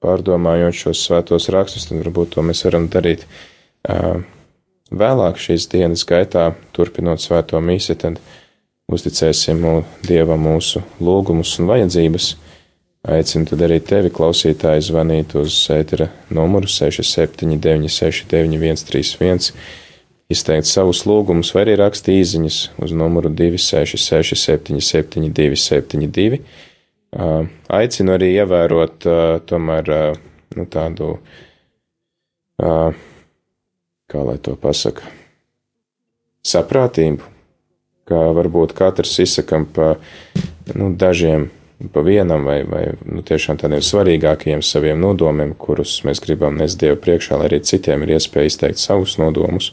pārdomājot 0.00 0.76
šos 0.76 1.02
svētos 1.04 1.50
rakstus, 1.52 1.84
tad 1.88 2.00
varbūt 2.00 2.34
to 2.34 2.44
mēs 2.44 2.64
varam 2.64 2.88
darīt 2.92 3.26
Vēlāk 4.86 5.38
šīs 5.42 5.66
dienas 5.66 6.04
gaitā, 6.06 6.52
turpinot 6.70 7.18
svēto 7.18 7.58
misi, 7.58 7.96
tad 7.98 8.20
uzticēsim 8.86 9.64
Dievam 10.06 10.44
mūsu 10.46 10.82
lūgumus 11.02 11.56
un 11.58 11.66
vajadzības. 11.66 12.28
Aicinu 13.06 13.46
tad 13.46 13.60
arī 13.62 13.76
tevi, 13.86 14.10
klausītāji, 14.10 14.82
zvanīt 14.88 15.36
uz 15.38 15.54
ētera 15.70 16.08
numuru 16.34 16.66
679691 16.66 18.82
131, 18.82 19.52
izteikt 20.32 20.66
savus 20.66 21.04
lūgumus 21.06 21.52
vai 21.54 21.62
arī 21.62 21.76
rakstīt 21.78 22.18
īsiņas 22.24 22.56
uz 22.82 22.90
numuru 22.98 23.30
266 23.30 24.34
772 24.42 25.54
72. 25.62 26.40
Aicinu 27.78 28.16
arī 28.16 28.32
ievērot 28.40 29.06
tomēr 29.46 29.86
nu, 30.56 30.64
tādu 30.66 31.20
kā 34.10 34.24
lai 34.26 34.38
to 34.42 34.58
pasaka, 34.58 35.06
saprātību, 36.46 37.22
kā 38.06 38.20
varbūt 38.34 38.74
katrs 38.76 39.18
izsakam 39.22 39.66
pa 39.66 39.94
nu, 40.74 40.90
dažiem, 40.98 41.50
pa 41.92 42.00
vienam 42.00 42.44
vai, 42.44 42.62
vai 42.64 42.84
nu, 43.04 43.22
tiešām 43.26 43.58
tādiem 43.60 43.82
svarīgākajiem 43.84 44.62
saviem 44.64 45.00
nodomiem, 45.02 45.52
kurus 45.58 45.98
mēs 46.08 46.22
gribam 46.24 46.56
nest 46.56 46.80
Dievu 46.80 46.98
priekšā, 47.02 47.36
lai 47.36 47.50
arī 47.50 47.60
citiem 47.68 48.06
ir 48.06 48.16
iespēja 48.16 48.52
izteikt 48.52 48.80
savus 48.80 49.18
nodomus, 49.20 49.72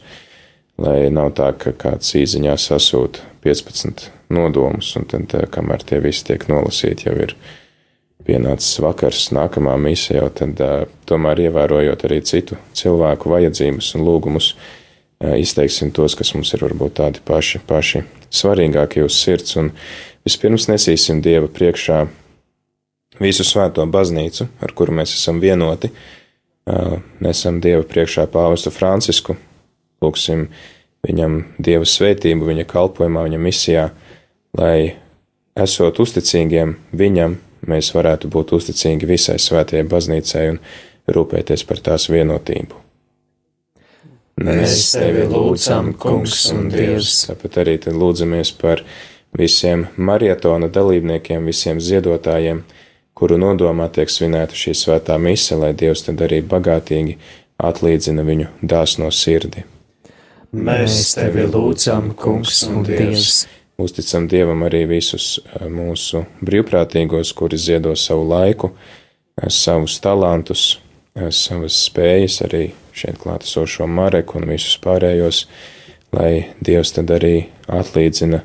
lai 0.80 1.08
nav 1.14 1.32
tā, 1.38 1.50
ka 1.56 1.72
kāds 1.72 2.12
īziņā 2.20 2.56
sasūta 2.60 3.24
15 3.46 4.08
nodomus, 4.34 4.92
un 4.98 5.08
tad, 5.08 5.32
kamēr 5.54 5.84
tie 5.86 6.00
visi 6.04 6.26
tiek 6.28 6.44
nolasīti, 6.50 7.08
jau 7.08 7.16
ir 7.24 7.36
pienācis 8.24 8.80
vakars, 8.84 9.28
nākamā 9.36 9.76
mise 9.80 10.16
jau 10.16 10.28
tad, 10.32 10.60
tomēr 11.08 11.46
ievērojot 11.48 12.06
arī 12.08 12.20
citu 12.24 12.58
cilvēku 12.76 13.32
vajadzības 13.32 13.94
un 13.96 14.06
lūgumus, 14.08 14.54
izteiksim 15.24 15.92
tos, 15.94 16.16
kas 16.18 16.34
mums 16.36 16.52
ir 16.56 16.64
varbūt 16.66 16.98
tādi 17.00 17.22
paši, 17.24 17.60
paši 17.68 18.04
svarīgākie 18.34 19.04
uz 19.04 19.16
sirds, 19.16 19.56
un 19.60 19.70
vispirms 20.26 20.68
nesīsim 20.70 21.22
Dieva 21.24 21.48
priekšā 21.52 22.04
visu 23.20 23.46
svēto 23.46 23.84
baznīcu, 23.86 24.48
ar 24.64 24.74
kuru 24.74 24.96
mēs 25.00 25.14
esam 25.16 25.40
vienoti, 25.42 25.92
nesam 27.24 27.60
Dieva 27.62 27.84
priekšā 27.86 28.26
pāvestu 28.32 28.72
Francisku, 28.74 29.36
lūksim 30.02 30.48
viņam 31.04 31.40
Dieva 31.58 31.86
svētību, 31.88 32.48
viņa 32.48 32.68
kalpojumā, 32.70 33.26
viņa 33.28 33.40
misijā, 33.40 33.88
lai 34.58 34.96
esot 35.54 36.00
uzticīgiem 36.02 36.74
viņam, 36.96 37.36
mēs 37.70 37.92
varētu 37.94 38.30
būt 38.32 38.56
uzticīgi 38.56 39.08
visai 39.08 39.36
svētajai 39.40 39.86
baznīcai 39.88 40.48
un 40.54 40.58
rūpēties 41.14 41.64
par 41.68 41.84
tās 41.84 42.08
vienotību. 42.12 42.80
Mēs 44.44 44.88
tevi 44.96 45.28
lūdzam, 45.30 45.92
Kungs 46.00 46.48
un 46.50 46.66
Dievs. 46.72 47.28
Tāpat 47.28 47.60
arī 47.62 47.76
lūdzamies 47.86 48.50
par 48.58 48.82
visiem 49.38 49.86
marietona 49.96 50.68
dalībniekiem, 50.72 51.46
visiem 51.46 51.80
ziedotājiem, 51.82 52.62
kuru 53.14 53.38
nodomā 53.38 53.88
tiek 53.94 54.10
svinēta 54.10 54.56
šī 54.58 54.74
svētā 54.78 55.18
mise, 55.18 55.56
lai 55.58 55.72
Dievs 55.74 56.06
tad 56.06 56.22
arī 56.24 56.40
bagātīgi 56.42 57.18
atlīdzina 57.62 58.24
viņu 58.26 58.50
dāsno 58.62 59.10
sirdi. 59.14 59.64
Mēs 60.54 61.14
tevi 61.16 61.48
lūdzam, 61.50 62.12
Kungs 62.18 62.62
un 62.68 62.84
Dievs. 62.86 63.44
Uzticam 63.74 64.28
Dievam 64.30 64.60
arī 64.62 64.84
visus 64.86 65.40
eh, 65.42 65.66
mūsu 65.66 66.22
brīvprātīgos, 66.46 67.32
kuri 67.34 67.58
ziedo 67.58 67.96
savu 67.98 68.28
laiku, 68.30 68.70
eh, 68.70 69.50
savus 69.50 69.96
talantus, 70.02 70.78
eh, 71.18 71.32
savas 71.34 71.80
spējas, 71.88 72.38
arī 72.46 72.68
šeit 72.94 73.18
klātesošo 73.18 73.88
Mareku 73.90 74.38
un 74.38 74.46
visus 74.52 74.78
pārējos, 74.78 75.48
lai 76.14 76.54
Dievs 76.62 76.94
tad 76.94 77.10
arī 77.16 77.48
atlīdzina 77.66 78.44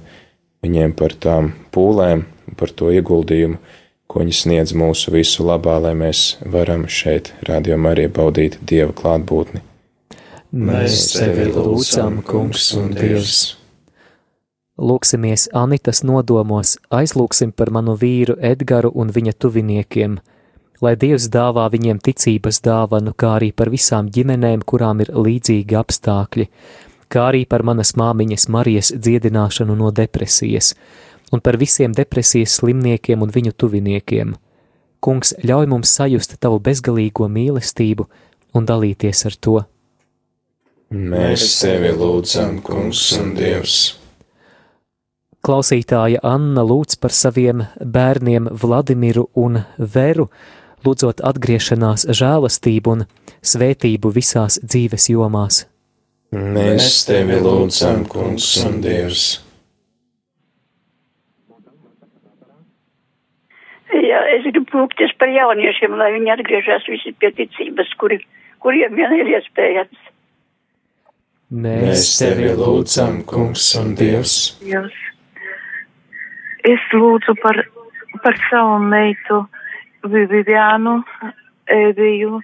viņiem 0.66 0.96
par 1.00 1.16
tām 1.16 1.54
pūlēm, 1.76 2.26
par 2.60 2.74
to 2.76 2.92
ieguldījumu, 2.94 3.60
ko 4.10 4.24
viņi 4.24 4.36
sniedz 4.36 4.74
mūsu 4.74 5.14
visu 5.14 5.46
labā, 5.46 5.78
lai 5.84 5.94
mēs 5.98 6.40
varam 6.46 6.88
šeit 6.90 7.34
rādījumā 7.46 7.94
arī 7.96 8.08
baudīt 8.10 8.58
Dieva 8.66 8.96
klātbūtni. 8.96 9.62
Mēs 10.50 11.12
tevi 11.14 11.46
lūdzam, 11.54 12.24
Kungs 12.26 12.72
un 12.78 12.90
Dievs! 12.98 13.60
Lūksimies 14.80 15.50
Anitas 15.54 16.00
nodomos, 16.08 16.78
aizlūksim 16.96 17.52
par 17.52 17.70
manu 17.76 17.98
vīru 18.00 18.38
Edgaru 18.40 18.90
un 18.96 19.12
viņa 19.12 19.34
tuviniekiem, 19.36 20.16
lai 20.82 20.94
Dievs 20.96 21.28
dāvā 21.30 21.68
viņiem 21.70 22.00
ticības 22.02 22.62
dāvanu, 22.64 23.12
kā 23.14 23.36
arī 23.38 23.52
par 23.52 23.70
visām 23.70 24.08
ģimenēm, 24.16 24.64
kurām 24.64 25.04
ir 25.04 25.12
līdzīgi 25.14 25.78
apstākļi, 25.78 26.48
kā 27.10 27.30
arī 27.32 27.46
par 27.50 27.66
manas 27.66 27.96
māmiņas 28.00 28.48
Marijas 28.54 28.92
dziedināšanu 28.96 29.76
no 29.78 29.92
depresijas, 29.92 30.74
un 31.34 31.42
par 31.42 31.58
visiem 31.62 31.94
depresijas 31.96 32.60
slimniekiem 32.60 33.26
un 33.26 33.34
viņu 33.34 33.56
tuviniekiem. 33.58 34.36
Kungs, 35.00 35.34
ļauj 35.44 35.70
mums 35.72 35.94
sajust 35.96 36.38
tavu 36.44 36.60
bezgalīgo 36.60 37.30
mīlestību 37.32 38.08
un 38.56 38.66
dalīties 38.68 39.26
ar 39.30 39.38
to. 39.40 39.60
Mēs 40.90 41.60
tevi 41.62 41.94
lūdzam, 41.94 42.60
Kungs 42.66 43.12
un 43.20 43.34
Dievs! 43.38 43.80
Klausītāja 45.46 46.20
Anna 46.26 46.66
lūdz 46.68 46.98
par 47.00 47.14
saviem 47.16 47.62
bērniem 47.80 48.50
Vladimiru 48.60 49.30
un 49.40 49.62
Veru, 49.78 50.28
lūdzot 50.84 51.24
atgriešanās 51.24 52.10
žēlastību 52.12 52.96
un 52.98 53.06
svētību 53.40 54.12
visās 54.18 54.60
dzīves 54.66 55.08
jomās. 55.14 55.64
Mēs 56.30 57.08
tevi 57.08 57.40
lūdzam, 57.42 58.04
Kungs 58.06 58.52
un 58.62 58.76
Dievs! 58.84 59.40
Jā, 63.90 64.20
es 64.36 64.46
gribu 64.46 64.84
lūgties 64.84 65.16
par 65.18 65.32
jauniešiem, 65.34 65.96
lai 65.98 66.12
viņi 66.14 66.34
atgriežas 66.36 66.86
visi 66.86 67.16
pie 67.18 67.32
ticības, 67.34 67.90
kuri, 67.98 68.20
kuriem 68.62 68.94
vien 68.94 69.18
ir 69.18 69.32
iespējams. 69.40 70.06
Mēs 71.50 72.06
tevi 72.22 72.54
lūdzam, 72.54 73.24
Kungs 73.26 73.72
un 73.82 73.96
Dievs! 73.98 74.38
Jūs. 74.62 74.94
Es 76.70 76.90
lūdzu 76.94 77.40
par, 77.42 77.58
par 78.22 78.38
savu 78.52 78.78
meitu 78.86 79.48
Vivianu, 80.06 81.00
Eviju, 81.74 82.38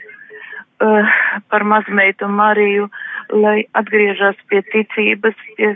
uh, 0.81 1.17
par 1.53 1.69
mazmeitu 1.69 2.25
Mariju, 2.33 2.89
lai 3.33 3.63
atgriežas 3.77 4.37
pie 4.49 4.61
ticības, 4.71 5.37
pie, 5.57 5.73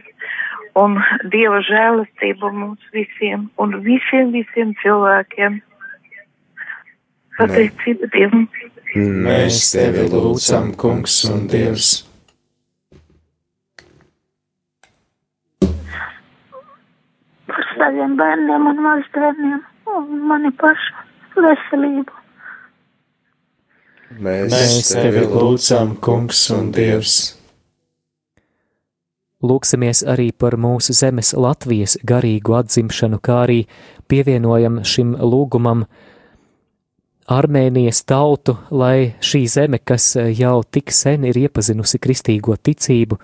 un 0.80 1.00
Dieva 1.32 1.62
žēlastību 1.66 2.52
mums 2.54 2.92
visiem 2.94 3.50
un 3.62 3.80
visiem, 3.86 4.32
visiem 4.36 4.76
cilvēkiem. 4.84 5.62
Pateicība 7.40 8.10
Dievam. 8.14 8.46
Mēs 8.96 9.72
tevi 9.72 10.08
lūdzam, 10.12 10.74
Kungs 10.80 11.22
un 11.30 11.46
Dievs! 11.48 11.90
Par 17.50 17.68
saviem 17.76 18.18
bērniem 18.20 18.68
un 18.74 18.82
mazbērniem 18.84 19.62
un 19.94 20.26
mani 20.32 20.52
pašu 20.60 21.44
veselību. 21.46 22.18
Mēs 24.26 24.90
tevi 24.90 25.28
lūdzam, 25.30 25.96
Kungs 26.02 26.48
un 26.58 26.74
Dievs! 26.74 27.39
Lūksimies 29.40 30.02
arī 30.04 30.34
par 30.36 30.58
mūsu 30.60 30.92
zemes 30.92 31.32
Latvijas 31.32 31.96
garīgu 32.04 32.58
atzimšanu, 32.58 33.22
kā 33.24 33.46
arī 33.46 33.62
pievienojam 34.12 34.82
šim 34.84 35.14
lūgumam 35.16 35.86
Armēnijas 37.30 38.02
tautu, 38.10 38.58
lai 38.74 39.14
šī 39.24 39.46
zeme, 39.48 39.80
kas 39.80 40.16
jau 40.18 40.58
tik 40.66 40.92
sen 40.92 41.24
ir 41.30 41.38
iepazinusi 41.40 42.02
kristīgo 42.04 42.58
ticību, 42.58 43.20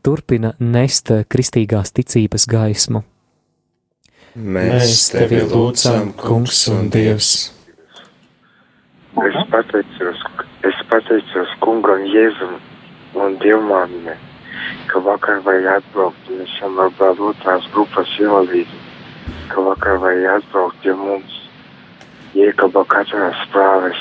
turpina 0.00 0.54
nest 0.62 1.12
kristīgās 1.28 1.92
ticības 1.92 2.48
gaismu. 2.48 3.02
Mēs 4.38 5.08
tevi 5.12 5.42
lūdzam, 5.50 6.14
Kungs 6.16 6.62
un 6.72 6.88
Dievs! 6.94 7.50
Es 9.18 9.38
pateicos, 9.50 10.24
es 10.64 10.80
pateicos 10.88 11.54
kungam 11.60 12.04
Jēzum 12.06 12.56
un 13.18 13.36
Dievmāmne, 13.42 14.14
ka 14.88 15.00
vakar 15.04 15.42
vajag 15.44 15.66
atbraukt, 15.78 16.30
mēs 16.32 16.52
esam 16.56 16.78
ar 16.82 16.92
vēl 16.98 17.20
otrās 17.30 17.66
grupas 17.74 18.14
invalīdi, 18.20 18.78
ka 19.52 19.64
vakar 19.66 20.00
vajag 20.02 20.38
atbraukt 20.38 20.80
pie 20.84 20.94
mums. 20.96 21.34
Iekaba 22.36 22.84
katrā 22.92 23.28
sprāves, 23.42 24.00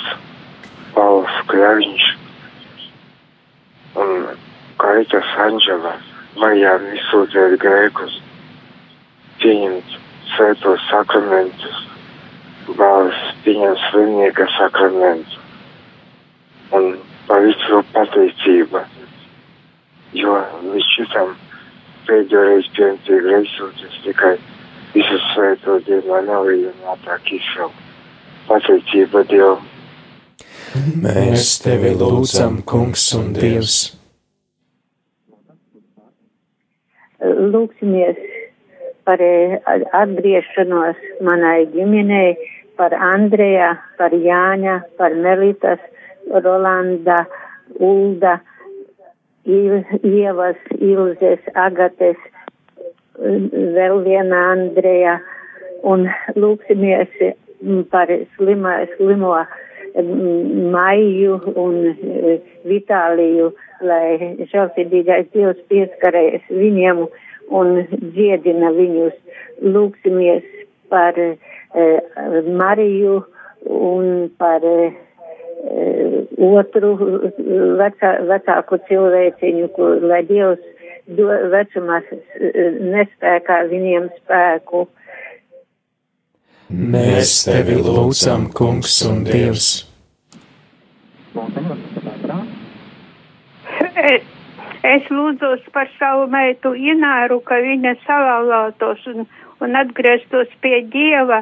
Pauls 0.95 1.35
Kļaviņš 1.51 2.05
un 4.03 4.13
Kaitas 4.81 5.29
Anģela 5.45 5.93
vajag 6.41 6.87
izsūdzēt 6.97 7.57
grēkus, 7.63 8.19
pieņemt 9.41 9.97
svētos 10.35 10.83
sakramentus, 10.91 11.79
bāzes 12.77 13.33
pieņem 13.45 13.75
slimnieka 13.87 14.47
sakramentu 14.57 15.43
un 16.77 16.97
par 17.27 17.43
visu 17.45 17.81
pateicību, 17.95 18.83
jo 20.15 20.37
līdz 20.71 20.91
šitam 20.93 21.33
pēdējo 22.07 22.43
reizi 22.49 22.71
pieņemtie 22.77 23.19
greizsūdzes 23.25 23.97
tikai 24.05 24.35
visu 24.93 25.19
svēto 25.33 25.79
dienu 25.87 26.21
nav 26.27 26.47
ienātāk 26.53 27.33
izšaukt. 27.39 27.83
Pateicība 28.47 29.25
Dievam! 29.27 29.65
Mēs 31.03 31.57
tevi 31.63 31.91
lūdzam, 31.99 32.61
Kungs 32.67 33.09
un 33.17 33.33
Dievs! 33.35 33.77
Lūksimies 37.27 38.19
par 39.07 39.21
eh, 39.23 39.57
atgriešanos 39.95 40.99
manai 41.25 41.65
ģimenei, 41.73 42.35
par 42.79 42.93
Andrejā, 42.93 43.73
par 43.99 44.13
Jāņa, 44.13 44.81
par 44.99 45.15
Melitas, 45.17 45.81
Rolanda, 46.31 47.23
Ulda, 47.79 48.37
Ievas, 49.47 50.59
Ilzes, 50.75 51.43
Agates, 51.55 52.19
vēl 53.17 54.01
viena 54.03 54.41
Andreja, 54.51 55.17
un 55.87 56.07
lūksimies 56.35 57.13
par 57.91 58.11
slimā, 58.35 58.73
slimo 58.97 59.37
Maiju 59.97 61.39
un 61.57 61.77
Vitāliju, 62.67 63.47
lai 63.81 64.35
žēlsirdīgais 64.51 65.31
Dievs 65.33 65.63
pieskarēs 65.71 66.43
viņiem 66.51 67.07
un 67.49 67.81
dziedina 68.11 68.69
viņus. 68.75 69.15
Lūksimies 69.63 70.45
par 70.91 71.17
e, 71.17 71.31
Mariju 72.59 73.21
un 73.65 74.29
par 74.37 74.61
e, 74.61 74.91
otru 76.37 76.93
vecā, 77.79 78.11
vecāku 78.29 78.79
cilvēciņu, 78.89 79.69
kur, 79.75 80.01
lai 80.05 80.21
Dievs 80.27 80.61
do, 81.07 81.27
vecumā 81.53 82.01
nespēkā 82.93 83.63
viņiem 83.71 84.09
spēku. 84.19 84.85
Mēs 86.67 87.43
tevi 87.47 87.77
lūdzam, 87.79 88.49
Kungs 88.53 88.99
un 89.07 89.23
Dievs! 89.27 89.69
Es 94.87 95.07
lūdzos 95.11 95.63
par 95.73 95.89
savu 95.97 96.27
meitu 96.31 96.73
Ināru, 96.75 97.39
ka 97.43 97.57
viņa 97.63 97.95
salālātos 98.05 99.03
un, 99.11 99.25
un 99.63 99.79
atgrieztos 99.79 100.51
pie 100.63 100.83
Dieva, 100.93 101.41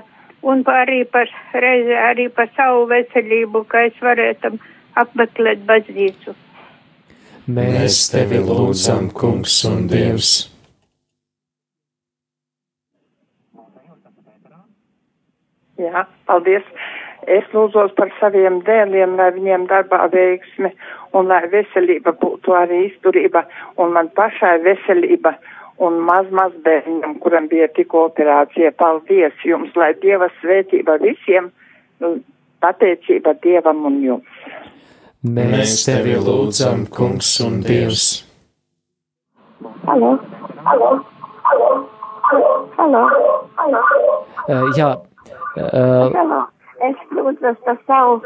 un 0.52 0.64
arī 0.70 1.04
par 1.10 1.30
reizi 1.66 1.96
arī 2.10 2.30
par 2.30 2.50
savu 2.56 2.86
veselību, 2.92 3.66
ka 3.72 3.86
es 3.90 4.02
varētu 4.02 4.56
apmeklēt 5.02 5.64
baznīcu. 5.70 6.36
Mēs 7.56 8.08
tevi 8.14 8.42
lūdzam, 8.42 9.12
Kungs 9.14 9.60
un 9.70 9.88
Dievs! 9.90 10.36
Jā, 15.82 16.06
paldies! 16.30 16.66
Es 17.26 17.46
lūdzos 17.54 17.94
par 17.98 18.12
saviem 18.20 18.60
dēliem, 18.68 19.16
lai 19.18 19.32
viņiem 19.34 19.66
darbā 19.70 20.06
veiksmi 20.14 20.70
un 21.18 21.30
lai 21.32 21.42
veselība 21.50 22.14
būtu 22.22 22.54
arī 22.54 22.84
izturība 22.92 23.42
un 23.82 23.96
man 23.98 24.12
pašai 24.18 24.60
veselība 24.66 25.34
un 25.78 26.00
maz 26.08 26.30
maz 26.32 26.54
bērnam, 26.66 27.18
kuram 27.24 27.50
bija 27.52 27.68
tikko 27.76 28.06
operācija. 28.10 28.72
Paldies 28.80 29.36
jums, 29.46 29.74
lai 29.76 29.94
Dieva 30.02 30.30
svētība 30.40 30.98
visiem, 31.04 31.52
nu, 32.04 32.16
pateicība 32.64 33.36
Dievam 33.44 33.84
un 33.90 34.00
jums. 34.04 34.40
Mēs 35.26 35.80
tevi 35.88 36.16
lūdzam, 36.22 36.86
Kungs 36.94 37.32
un 37.46 37.62
Dievs! 37.66 38.24
Halo, 39.86 40.16
halo, 40.66 40.90
halo, 41.50 41.70
halo, 42.78 43.04
halo. 43.58 43.82
Uh, 44.46 44.68
jā, 44.78 44.92
uh, 45.58 46.14
Halo. 46.14 46.44
Es 46.84 46.96
lūdzos 47.16 47.56
par 47.64 47.78
savu. 47.88 48.20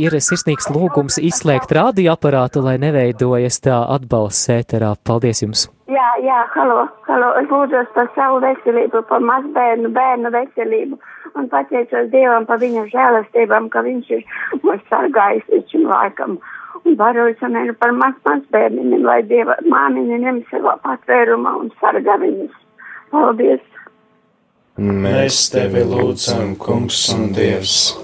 Ir 0.00 0.16
sirsnīgs 0.16 0.70
lūgums 0.72 1.18
izslēgt 1.20 1.74
radioaparātu, 1.76 2.62
lai 2.64 2.78
neveidojas 2.80 3.60
tā 3.64 3.82
atbalsts 3.96 4.48
ēterā. 4.54 4.94
Paldies 5.04 5.42
jums! 5.44 5.66
Jā, 5.92 6.06
jā, 6.24 6.38
halo, 6.56 6.86
halo, 7.06 7.28
es 7.40 7.50
lūdzos 7.52 7.92
par 7.94 8.08
savu 8.16 8.40
veselību, 8.42 9.04
par 9.10 9.22
mazbērnu, 9.22 9.92
bērnu 9.94 10.32
veselību 10.34 10.98
un 11.36 11.48
pateicos 11.52 12.10
Dievam 12.10 12.46
par 12.48 12.60
viņa 12.62 12.86
žēlastībām, 12.92 13.68
ka 13.70 13.84
viņš 13.86 14.12
ir 14.16 14.24
mūs 14.64 14.82
sargājis 14.90 15.46
līdz 15.52 15.74
šim 15.74 15.86
laikam. 15.92 16.38
Un 16.86 16.98
varošanai 17.00 17.68
par 17.80 17.92
maz, 17.98 18.16
maz 18.28 18.42
bērniņiem, 18.54 19.04
lai 19.04 19.20
Dieva 19.28 19.58
māmiņa 19.66 20.20
ņem 20.24 20.42
savā 20.50 20.76
patvērumā 20.86 21.56
un 21.60 21.72
sargā 21.80 22.18
viņus. 22.22 22.54
Paldies! 23.12 23.75
Mēs 24.76 25.36
tevi 25.48 25.80
lūdzam, 25.88 26.50
kungs 26.60 26.98
un 27.14 27.30
dievs. 27.32 27.94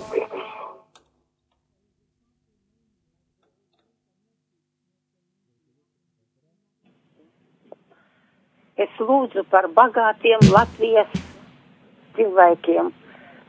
Es 8.80 8.88
lūdzu 8.96 9.44
par 9.52 9.68
bagātiem 9.76 10.48
Latvijas 10.48 11.12
cilvēkiem, 12.16 12.88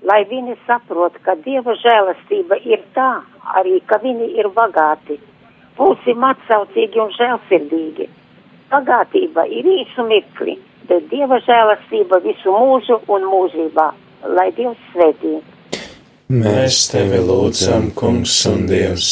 lai 0.04 0.20
viņi 0.28 0.58
saprot, 0.68 1.16
ka 1.24 1.38
Dieva 1.48 1.78
žēlastība 1.80 2.60
ir 2.68 2.84
tā, 2.92 3.24
arī 3.56 3.80
ka 3.88 4.02
viņi 4.04 4.34
ir 4.36 4.52
bagāti. 4.52 5.22
Būsim 5.80 6.28
atsaucīgi 6.28 7.00
un 7.00 7.16
žēlsirdīgi. 7.16 8.12
Bagātība 8.76 9.48
ir 9.48 9.72
īsu 9.80 10.12
mirkli, 10.12 10.60
bet 10.89 11.10
Dieva 11.12 11.39
žēlastība 11.46 12.19
visu 12.24 12.54
mūžu 12.54 13.00
un 13.08 13.28
mūžībā, 13.32 13.89
lai 14.36 14.50
Dievs 14.58 14.80
svētī. 14.93 15.38
Mēs 16.34 16.88
tevi 16.89 17.19
lūdzam, 17.22 17.91
kungs 17.93 18.36
un 18.50 18.63
dievs. 18.69 19.10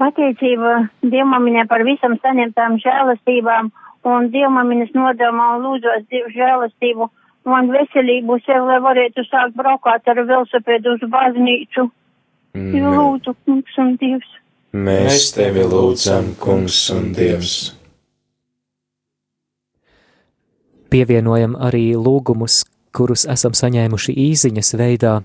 Pateicība 0.00 0.86
Dievmamiņai 1.04 1.66
par 1.68 1.84
visam 1.84 2.14
saņemtām 2.22 2.78
žēlastībām 2.80 3.72
un 4.08 4.28
Dievmamiņas 4.32 4.94
nodomā 4.96 5.48
un 5.56 5.66
lūdzos 5.66 6.06
Dievu 6.08 6.32
žēlastību 6.36 7.10
un 7.50 7.72
veselību 7.74 8.38
sev, 8.46 8.64
lai 8.68 8.78
varētu 8.84 9.24
sākt 9.26 9.58
braukāt 9.58 10.08
ar 10.08 10.22
velosipēdu 10.22 10.96
uz 10.96 11.04
baznīcu. 11.12 11.90
Mm. 12.56 12.88
Lūdzu, 12.96 13.34
kungs 13.44 13.76
un 13.82 13.92
Dievs. 14.00 14.32
Mēs 14.72 15.32
tevi 15.34 15.66
lūdzam, 15.66 16.32
kungs 16.40 16.78
un 16.94 17.12
Dievs. 17.16 17.79
Pievienojam 20.90 21.54
arī 21.54 21.92
lūgumus, 21.94 22.64
kurus 22.96 23.26
esam 23.30 23.54
saņēmuši 23.54 24.14
īziņas 24.28 24.74
veidā. 24.80 25.20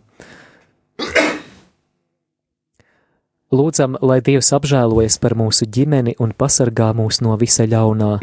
Lūdzam, 3.56 3.96
lai 4.02 4.20
Dievs 4.26 4.52
apžēlojas 4.58 5.18
par 5.22 5.36
mūsu 5.38 5.68
ģimeni 5.70 6.16
un 6.20 6.34
pasargā 6.38 6.90
mūs 6.98 7.22
no 7.26 7.38
visa 7.40 7.66
ļaunā, 7.70 8.18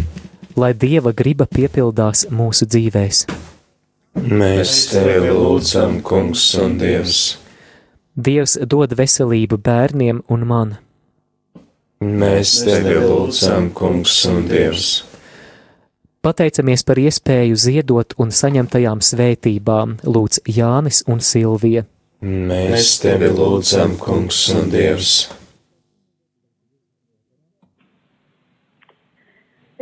lai 0.58 0.72
Dieva 0.74 1.12
griba 1.16 1.46
piepildās 1.46 2.26
mūsu 2.30 2.68
dzīvēs. 2.68 3.24
Mēs 4.18 4.72
tevi 4.92 5.30
lūdzam, 5.32 6.00
kungs 6.04 6.50
un 6.60 6.76
Dievs. 6.80 7.20
Dievs 8.12 8.58
dod 8.68 8.92
veselību 8.98 9.56
bērniem 9.56 10.20
un 10.28 10.44
man. 10.46 10.74
Mēs 12.02 12.58
tevi 12.66 12.98
lūdzam, 13.00 13.70
kungs 13.78 14.18
un 14.28 14.44
Dievs. 14.50 15.11
Pateicamies 16.22 16.84
par 16.86 17.00
iespēju 17.02 17.56
ziedot 17.58 18.14
un 18.22 18.28
saņemtajām 18.30 19.00
svētībām, 19.02 19.96
lūdz 20.06 20.44
Jānis 20.54 21.00
un 21.10 21.18
Silvija. 21.18 21.82
Mēs 22.22 22.92
tevi 23.02 23.26
lūdzam, 23.34 23.96
kungs 23.98 24.44
un 24.54 24.70
Dievs. 24.70 25.16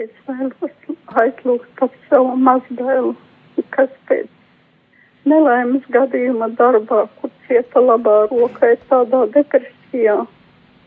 Es 0.00 0.08
vēlos 0.30 0.96
aizlūgt 1.26 1.76
par 1.82 1.92
savu 2.08 2.32
mazdēlu, 2.48 3.12
kas 3.76 3.92
pēc 4.08 4.32
nelaimes 5.28 5.84
gadījuma 5.92 6.54
darbā, 6.56 7.04
kur 7.20 7.36
cieta 7.50 7.84
labā 7.84 8.22
roka, 8.32 8.72
ir 8.72 8.80
tādā 8.88 9.26
depresijā 9.36 10.22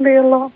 lielā. 0.01 0.47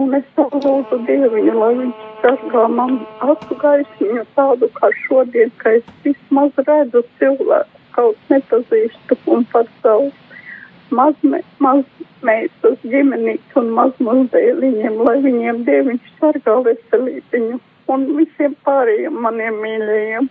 Un 0.00 0.22
es 0.24 0.38
lūdzu 0.40 1.04
Dieviņu, 1.04 1.60
lai 1.60 1.74
viņš 1.84 2.07
sargā 2.28 2.64
man 2.68 2.98
acu 3.24 3.56
gaismiņu 3.62 4.24
tādu 4.36 4.68
kā 4.76 4.90
šodien, 5.06 5.52
ka 5.62 5.78
es 5.78 5.86
vismaz 6.04 6.52
redzu 6.66 7.02
cilvēku 7.20 7.84
kaut 7.96 8.32
nepazīstu 8.32 9.16
un 9.32 9.46
par 9.52 9.68
savu 9.82 10.10
mazme, 10.94 11.40
mazmeitas 11.64 12.84
ģimenīti 12.84 13.60
un 13.60 13.72
mazmazdēliņiem, 13.78 15.00
lai 15.08 15.16
viņiem 15.24 15.64
Dieviņš 15.68 16.12
sargā 16.20 16.58
veselībiņu 16.68 17.60
un 17.94 18.06
visiem 18.18 18.56
pārējiem 18.66 19.18
maniem 19.24 19.58
mīļajiem. 19.64 20.28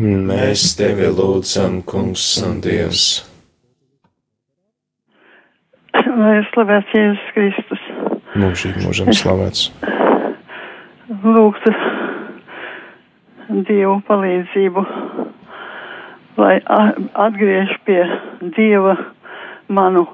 Mēs 0.00 0.72
tevi 0.78 1.12
lūdzam, 1.12 1.82
kungs 1.86 2.26
un 2.42 2.58
Dievs. 2.64 3.04
Lai 5.94 6.40
slavēts 6.50 6.96
Jēzus 6.96 7.28
Kristus. 7.36 7.84
Mūžīgi 8.34 8.82
mūžam 8.82 9.12
slavēts. 9.14 9.68
Lūgtu 11.04 11.70
Dievu 13.68 13.98
palīdzību, 14.06 14.84
lai 16.40 16.54
atgriež 16.64 17.74
pie 17.84 17.98
Dieva 18.56 18.94
manu 19.68 20.06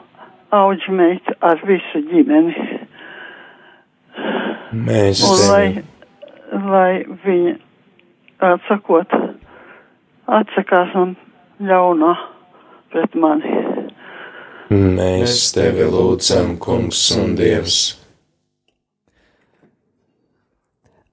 auģmeitu 0.50 1.36
ar 1.46 1.62
visu 1.68 2.02
ģimeni. 2.08 2.66
Mēs 4.74 5.22
Un 5.28 5.44
lai, 5.52 5.84
lai 6.72 6.90
viņa, 7.22 7.54
atsakot, 8.50 9.14
atsakās 10.26 10.90
no 10.98 11.06
ļaunā 11.70 12.12
pret 12.90 13.14
mani. 13.14 13.54
Mēs 14.74 15.52
tevi 15.54 15.86
lūdzam, 15.86 16.56
kungs 16.58 17.06
un 17.14 17.38
Dievs. 17.38 17.99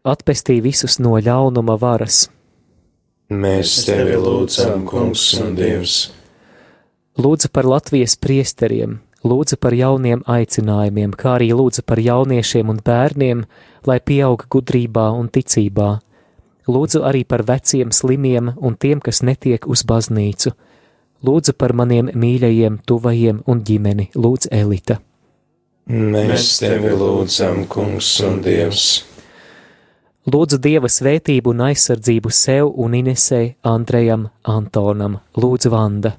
Atpestī 0.07 0.61
visus 0.63 1.01
no 1.03 1.17
ļaunuma 1.19 1.75
varas. 1.81 2.27
Mēs 3.27 3.81
tevi 3.83 4.15
lūdzam, 4.15 4.85
kungs 4.87 5.33
un 5.41 5.57
Dievs. 5.57 5.97
Lūdzu 7.19 7.49
par 7.51 7.67
Latvijas 7.67 8.13
priesteriem, 8.15 9.01
lūdzu 9.27 9.57
par 9.59 9.75
jauniem 9.75 10.21
aicinājumiem, 10.23 11.11
kā 11.11 11.33
arī 11.35 11.49
lūdzu 11.51 11.83
par 11.83 11.99
jauniešiem 11.99 12.71
un 12.71 12.79
bērniem, 12.85 13.41
lai 13.89 13.97
pieaug 13.99 14.45
gudrībā 14.47 15.09
un 15.17 15.27
ticībā. 15.27 15.89
Lūdzu 16.71 17.03
arī 17.09 17.25
par 17.27 17.43
veciem, 17.47 17.91
slimiem 17.91 18.53
un 18.55 18.79
tiem, 18.79 19.03
kas 19.03 19.19
netiek 19.27 19.67
uz 19.67 19.83
baznīcu. 19.83 20.53
Lūdzu 21.27 21.57
par 21.57 21.75
maniem 21.75 22.13
mīļajiem, 22.15 22.79
tuvajiem 22.87 23.43
un 23.43 23.65
ģimeni, 23.67 24.07
lūdzu 24.15 24.53
Elita. 24.55 25.01
Mēs 25.87 26.57
tevi 26.61 26.95
lūdzam, 26.95 27.65
kungs 27.67 28.15
un 28.23 28.39
Dievs. 28.45 28.87
Lūdzu 30.27 30.57
Dieva 30.59 30.89
svētību 30.91 31.53
un 31.53 31.61
aizsardzību 31.69 32.29
sev 32.35 32.73
un 32.83 32.97
Inesei, 32.97 33.53
Andrejam, 33.63 34.25
Antonam, 34.43 35.21
lūdzu 35.39 35.69
Vanda. 35.71 36.17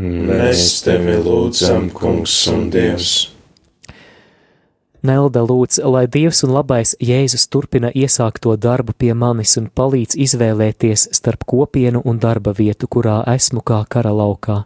Mēs 0.00 0.62
tevi 0.84 1.18
lūdzam, 1.20 1.90
kungs 1.92 2.36
un 2.48 2.70
Dievs. 2.72 3.10
Nelda 5.04 5.42
lūdz, 5.44 5.82
lai 5.84 6.06
Dievs 6.08 6.40
un 6.46 6.54
labais 6.56 6.94
Jēzus 6.96 7.44
turpina 7.52 7.90
iesākto 7.92 8.54
darbu 8.56 8.96
pie 8.96 9.12
manis 9.12 9.58
un 9.60 9.68
palīdz 9.68 10.16
izvēlēties 10.16 11.10
starp 11.18 11.44
kopienu 11.44 12.00
un 12.04 12.16
darba 12.22 12.54
vietu, 12.56 12.88
kurā 12.88 13.18
esmu 13.34 13.60
kā 13.60 13.82
kara 13.92 14.14
laukā. 14.16 14.62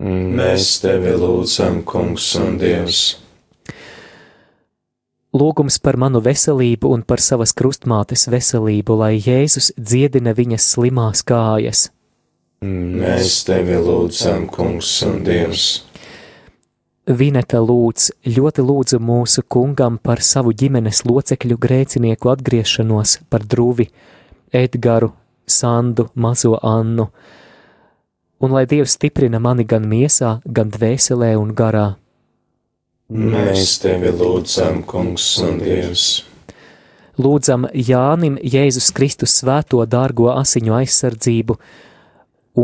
Mēs 0.00 0.78
tevi 0.80 1.12
lūdzam, 1.20 1.82
kungs 1.84 2.32
un 2.40 2.56
Dievs. 2.58 3.04
Lūgums 5.34 5.80
par 5.82 5.96
manu 5.98 6.20
veselību 6.22 6.92
un 6.94 7.02
par 7.02 7.18
savas 7.18 7.50
krustmātes 7.58 8.28
veselību, 8.30 8.94
lai 9.00 9.16
Jēzus 9.18 9.72
dziedina 9.74 10.30
viņas 10.30 10.68
slimās 10.76 11.24
kājas. 11.26 11.88
Mēs 12.62 13.40
tevi 13.48 13.80
lūdzam, 13.82 14.46
kungs 14.48 14.92
un 15.04 15.24
Dievs. 15.26 15.64
Vineta 17.04 17.58
lūdz, 17.60 18.06
ļoti 18.30 18.62
lūdzu 18.64 19.00
mūsu 19.02 19.42
kungam 19.50 19.98
par 19.98 20.22
savu 20.24 20.54
ģimenes 20.56 21.02
locekļu 21.04 21.58
grēcinieku 21.60 22.30
atgriešanos, 22.32 23.18
par 23.28 23.42
drūvi, 23.44 23.90
Edgaru, 24.54 25.10
Sandu, 25.44 26.06
mazo 26.14 26.54
Annu, 26.62 27.10
un 28.40 28.54
lai 28.54 28.64
Dievs 28.70 28.94
stiprina 28.96 29.42
mani 29.42 29.66
gan 29.68 29.84
miesā, 29.90 30.38
gan 30.46 30.70
dvēselē 30.72 31.34
un 31.42 31.52
garā. 31.58 31.90
Mēs 33.12 33.74
tevi 33.82 34.08
lūdzam, 34.16 34.80
kungs 34.88 35.26
un 35.44 35.58
Dievs. 35.60 36.24
Lūdzam 37.20 37.66
Jānim 37.76 38.38
Jēzus 38.40 38.88
Kristus 38.96 39.34
svēto 39.42 39.82
dārgo 39.84 40.30
asiņu 40.32 40.72
aizsardzību 40.80 41.58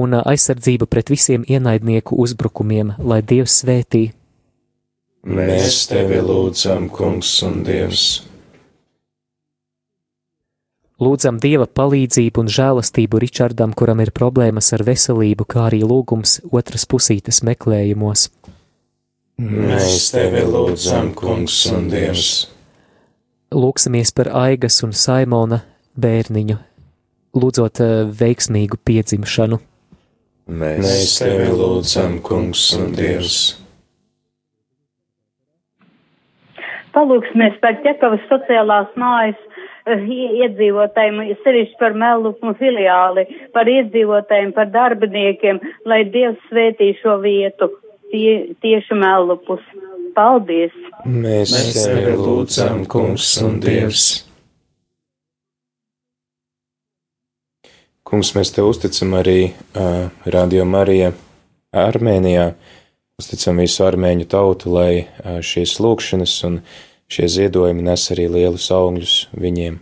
un 0.00 0.16
aizsardzību 0.16 0.88
pret 0.88 1.12
visiem 1.12 1.44
ienaidnieku 1.44 2.16
uzbrukumiem, 2.24 2.94
lai 3.04 3.20
Dievs 3.20 3.60
svētī. 3.60 4.08
Mēs 5.28 5.84
tevi 5.90 6.22
lūdzam, 6.24 6.88
Kungs 6.88 7.34
un 7.44 7.60
Dievs. 7.66 8.06
Lūdzam 11.00 11.36
Dieva 11.40 11.66
palīdzību 11.68 12.40
un 12.40 12.48
žēlastību 12.48 13.20
Ričardam, 13.20 13.76
kuram 13.76 14.00
ir 14.00 14.12
problēmas 14.16 14.72
ar 14.72 14.84
veselību, 14.88 15.44
kā 15.44 15.68
arī 15.68 15.82
lūgums 15.84 16.38
otras 16.48 16.88
pusītes 16.88 17.42
meklējumos. 17.44 18.30
Mēs 19.40 20.10
tevi 20.12 20.42
lūdzam, 20.44 21.14
Kungs 21.16 21.62
un 21.72 21.86
Dievs. 21.88 22.50
Lūksimies 23.56 24.12
par 24.12 24.28
Aigas 24.36 24.76
un 24.84 24.92
Saimona 24.92 25.62
bērniņu, 25.96 26.58
lūdzot 27.40 27.80
eh, 27.80 27.94
veiksmīgu 28.20 28.76
piedzimšanu. 28.84 29.56
Mēs 30.60 31.16
tevi 31.22 31.48
lūdzam, 31.56 32.18
Kungs 32.26 32.66
un 32.76 32.92
Dievs. 32.98 33.40
Palūksimies 36.92 37.56
par 37.64 37.80
ķekavas 37.80 38.28
sociālās 38.28 38.92
mājas 39.00 39.40
eh, 39.88 40.04
iedzīvotājiem, 40.44 41.22
sevišķi 41.46 41.80
par 41.80 41.96
Melupu 41.96 42.52
filiāli, 42.60 43.24
par 43.56 43.72
iedzīvotājiem, 43.72 44.52
par 44.52 44.68
darbiniekiem, 44.74 45.64
lai 45.88 46.04
Dievs 46.12 46.50
svētī 46.50 46.92
šo 47.00 47.22
vietu, 47.24 47.72
tie, 48.10 48.54
tieši 48.62 48.98
Melupus. 48.98 49.62
Paldies! 50.14 50.74
Mēs, 51.06 51.52
Mēs 51.54 51.76
tevi 51.86 52.16
lūdzam, 52.18 52.82
Kungs 52.90 53.30
un 53.44 53.60
Dievs. 53.62 54.08
Kungs, 58.10 58.32
mēs 58.34 58.50
te 58.50 58.64
uzticam 58.66 59.14
arī 59.20 59.52
uh, 59.78 60.10
Radio 60.26 60.64
Marija 60.66 61.12
Armēnijā, 61.70 62.48
uzticam 63.22 63.62
visu 63.62 63.86
armēņu 63.86 64.26
tautu, 64.32 64.74
lai 64.74 65.04
uh, 65.04 65.38
šīs 65.46 65.76
lūkšanas 65.78 66.34
un 66.50 66.58
šie 67.10 67.30
ziedojumi 67.30 67.86
nes 67.86 68.08
arī 68.10 68.26
lielus 68.34 68.66
augļus 68.74 69.14
viņiem. 69.38 69.78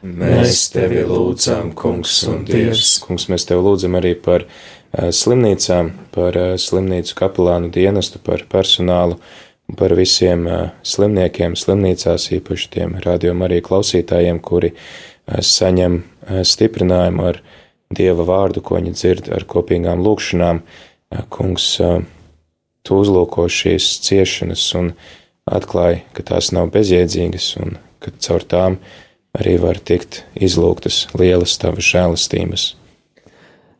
Mēs 0.00 0.70
tevi 0.72 1.04
lūdzam, 1.04 1.74
Kungs 1.76 2.22
un 2.24 2.46
Dievs. 2.48 2.96
Kungs, 3.04 3.28
mēs 3.28 3.44
tevi 3.44 3.68
lūdzam 3.68 4.00
arī 4.00 4.14
par 4.16 4.48
uh, 4.48 4.79
slimnīcām, 4.90 5.92
par 6.14 6.36
uh, 6.38 6.56
slimnīcu 6.58 7.14
kapelānu 7.18 7.70
dienestu, 7.74 8.18
par 8.22 8.44
personālu 8.50 9.20
par 9.78 9.94
visiem 9.94 10.46
uh, 10.50 10.70
slimniekiem 10.82 11.54
slimnīcās, 11.58 12.30
īpaši 12.34 12.70
tiem 12.74 12.96
rādījuma 13.04 13.46
arī 13.46 13.60
klausītājiem, 13.62 14.40
kuri 14.42 14.74
saņem 15.30 16.00
stiprinājumu 16.42 17.26
ar 17.28 17.36
Dieva 17.94 18.22
vārdu, 18.26 18.62
ko 18.62 18.78
viņi 18.78 18.92
dzird 18.94 19.28
ar 19.34 19.44
kopīgām 19.50 20.02
lūkšanām. 20.02 20.60
Kungs, 21.34 21.66
tu 22.86 22.98
uzlūko 23.02 23.48
šīs 23.50 23.88
ciešanas 24.06 24.64
un 24.78 24.92
atklāja, 25.50 26.04
ka 26.14 26.22
tās 26.28 26.52
nav 26.54 26.70
bezjēdzīgas 26.74 27.48
un 27.58 27.78
ka 28.02 28.14
caur 28.22 28.46
tām 28.46 28.78
arī 29.34 29.56
var 29.62 29.78
tikt 29.82 30.22
izlūgtas 30.38 31.08
lielas 31.18 31.56
tavas 31.58 31.86
žēlastības. 31.90 32.68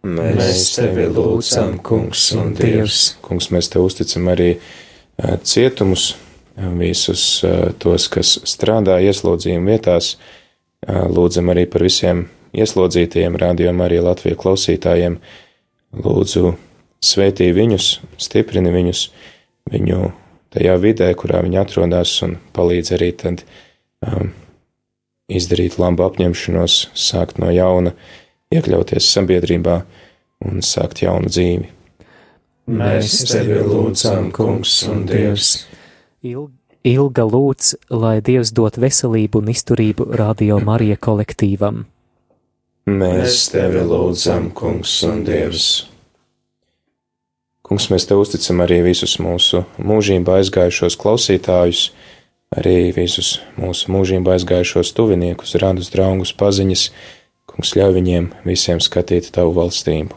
Mēs 0.00 0.62
tevi 0.78 1.04
lūdzam, 1.12 1.76
Kungs 1.84 2.30
un 2.38 2.54
Dievs. 2.56 3.02
Kungs, 3.24 3.50
mēs 3.52 3.68
te 3.72 3.82
uzticam 3.82 4.30
arī 4.32 4.54
uh, 4.56 5.36
cietumus, 5.44 6.14
uh, 6.14 6.70
visus 6.80 7.24
uh, 7.44 7.68
tos, 7.80 8.08
kas 8.12 8.38
strādā 8.48 9.00
ieslodzījuma 9.04 9.76
vietās. 9.76 10.14
Lūdzam 10.80 11.50
arī 11.52 11.66
par 11.68 11.82
visiem 11.84 12.22
ieslodzītajiem, 12.56 13.34
rādījumā 13.36 13.84
arī 13.84 13.98
Latviju 14.00 14.38
klausītājiem. 14.40 15.18
Lūdzu, 16.00 16.54
svētī 17.04 17.50
viņus, 17.52 17.88
stiprini 18.16 18.72
viņus 18.72 19.02
viņu 19.70 19.98
tajā 20.54 20.76
vidē, 20.82 21.10
kurā 21.18 21.42
viņi 21.44 21.60
atrodas, 21.60 22.14
un 22.24 22.38
palīdz 22.56 22.94
arī 22.96 23.10
tad 23.20 23.44
um, 24.06 24.32
izdarīt 25.30 25.78
labu 25.82 26.06
apņemšanos, 26.08 26.80
sākt 26.96 27.38
no 27.42 27.52
jauna, 27.54 27.94
iekļauties 28.50 29.06
sabiedrībā 29.14 29.76
un 30.46 30.62
sākt 30.66 31.04
jaunu 31.04 31.30
dzīvi. 31.30 31.68
Mēs 32.70 33.20
tevi 33.30 33.60
lūdzam, 33.62 34.30
Kungs 34.34 34.72
un 34.90 35.04
Dievs. 35.06 35.52
Ilga 36.22 37.26
lūdz, 37.26 37.74
lai 37.94 38.18
Dievs 38.24 38.50
dot 38.56 38.78
veselību 38.80 39.42
un 39.42 39.52
izturību 39.52 40.08
radio 40.18 40.58
Marija 40.66 40.98
kolektīvam. 40.98 41.84
Mēs 42.90 43.44
tevi 43.52 43.84
lūdzam, 43.86 44.50
Kungs 44.56 44.96
un 45.06 45.22
Dievs. 45.26 45.68
Kungs, 47.66 47.86
mēs 47.92 48.08
te 48.10 48.18
uzticam 48.18 48.64
arī 48.64 48.80
visus 48.82 49.14
mūsu 49.22 49.62
mūžībā 49.78 50.40
aizgājušos 50.40 50.98
klausītājus, 50.98 51.84
arī 52.58 52.90
visus 52.96 53.36
mūsu 53.54 53.94
mūžībā 53.94 54.34
aizgājušos 54.34 54.90
tuviniekus, 54.98 55.54
radus 55.62 55.94
draugus, 55.94 56.34
paziņas. 56.34 56.88
Kungs, 57.50 57.74
ļauj 57.76 57.96
viņiem 57.98 58.30
visiem 58.46 58.80
skatīt 58.82 59.32
tavu 59.34 59.56
valstību. 59.58 60.16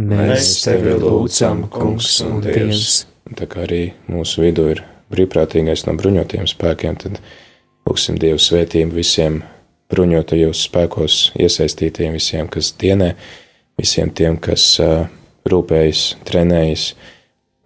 Mēs 0.00 0.52
tevi 0.64 0.94
lūdzam, 1.00 1.66
Kungs 1.72 2.20
un 2.24 2.40
Dievs. 2.44 3.04
Tā 3.36 3.46
kā 3.50 3.64
arī 3.66 3.82
mūsu 4.10 4.44
vidū 4.44 4.66
ir 4.72 4.82
brīvprātīgais 5.12 5.86
no 5.86 5.94
bruņotiem 5.98 6.46
spēkiem, 6.50 6.98
tad 7.02 7.20
lūgsim 7.88 8.18
Dievu 8.20 8.40
svētību 8.42 8.96
visiem 8.96 9.40
bruņotajos 9.90 10.64
spēkos 10.68 11.18
iesaistītiem, 11.40 12.14
visiem, 12.18 12.48
kas 12.50 12.72
dienē, 12.78 13.12
visiem 13.80 14.12
tiem, 14.14 14.38
kas 14.42 14.64
uh, 14.82 15.08
rūpējas, 15.50 16.04
trenējas, 16.28 16.90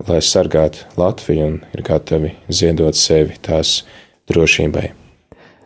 lai 0.08 0.20
sargātu 0.24 0.88
Latviju 1.00 1.48
un 1.50 1.56
ir 1.74 1.84
gatavi 1.86 2.34
ziedot 2.48 2.96
sevi 2.98 3.36
tās 3.44 3.82
drošībai. 4.30 5.03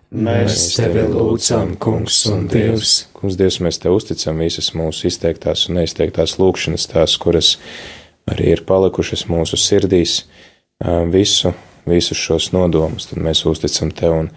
Mēs 0.08 0.70
tevi 0.78 1.02
lūdzam, 1.04 1.74
Kungs 1.76 2.22
un 2.32 2.46
Dievs. 2.48 3.02
Kungs, 3.12 3.36
Dievs, 3.36 3.58
mēs 3.60 3.76
te 3.82 3.92
uzticam 3.92 4.40
visas 4.40 4.70
mūsu 4.72 5.10
izteiktās 5.10 5.66
un 5.68 5.76
neizteiktās 5.76 6.38
lūkšanas, 6.40 6.86
tās, 6.88 7.16
kuras 7.20 7.56
arī 8.28 8.54
ir 8.54 8.62
palikušas 8.68 9.26
mūsu 9.28 9.58
sirdīs, 9.60 10.22
visu, 11.12 11.52
visus 11.88 12.20
šos 12.20 12.50
nodomus, 12.56 13.10
tad 13.10 13.20
mēs 13.20 13.44
uzticam 13.48 13.92
Tev 13.92 14.16
un 14.16 14.30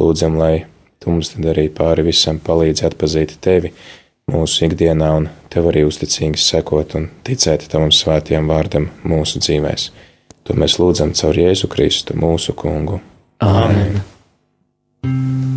lūdzam, 0.00 0.40
lai 0.40 0.66
Tu 1.00 1.08
mums 1.08 1.30
tad 1.32 1.46
arī 1.48 1.70
pāri 1.72 2.02
visam 2.04 2.36
palīdzi 2.44 2.84
atpazīt 2.84 3.38
Tevi 3.40 3.70
mūsu 4.28 4.66
ikdienā 4.66 5.08
un 5.16 5.28
Tev 5.52 5.70
arī 5.70 5.86
uzticīgi 5.88 6.40
sekot 6.40 6.96
un 6.98 7.08
ticēt 7.24 7.64
Tavam 7.72 7.92
svētajam 7.92 8.48
vārdam 8.52 8.90
mūsu 9.08 9.40
dzīvēs. 9.40 9.90
To 10.44 10.56
mēs 10.60 10.76
lūdzam 10.80 11.16
caur 11.16 11.40
Jēzu 11.40 11.72
Kristu, 11.72 12.16
mūsu 12.20 12.56
kungu. 12.56 13.00
Āmen! 13.40 14.00
Thank 15.02 15.44
you. 15.44 15.49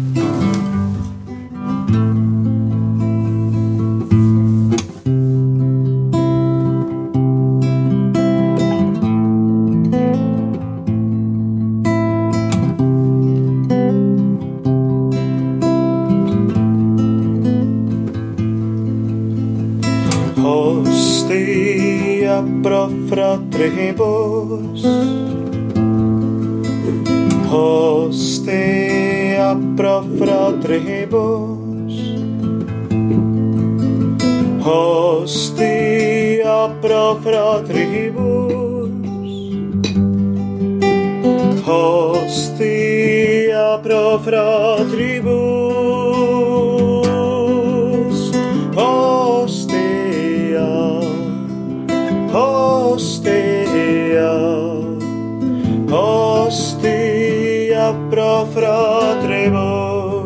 πρόθρεβος 58.53 60.21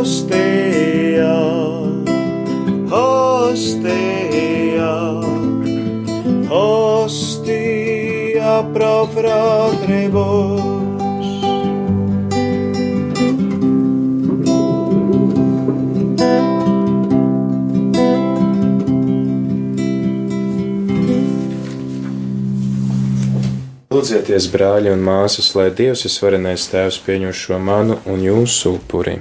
Ωστεία, 0.00 1.38
ωστεία, 3.50 4.94
ωστεία 6.48 8.52
προφρόθρεβος 8.72 10.73
Lūdzieties, 24.04 24.50
brāļi 24.52 24.90
un 24.92 25.00
māsas, 25.00 25.46
lai 25.56 25.70
Dievs 25.72 26.02
visvarenais 26.04 26.66
Tēvs 26.68 26.98
pieņem 27.06 27.30
šo 27.32 27.56
manu 27.56 27.94
un 28.04 28.18
jūsu 28.20 28.74
upuri. 28.76 29.14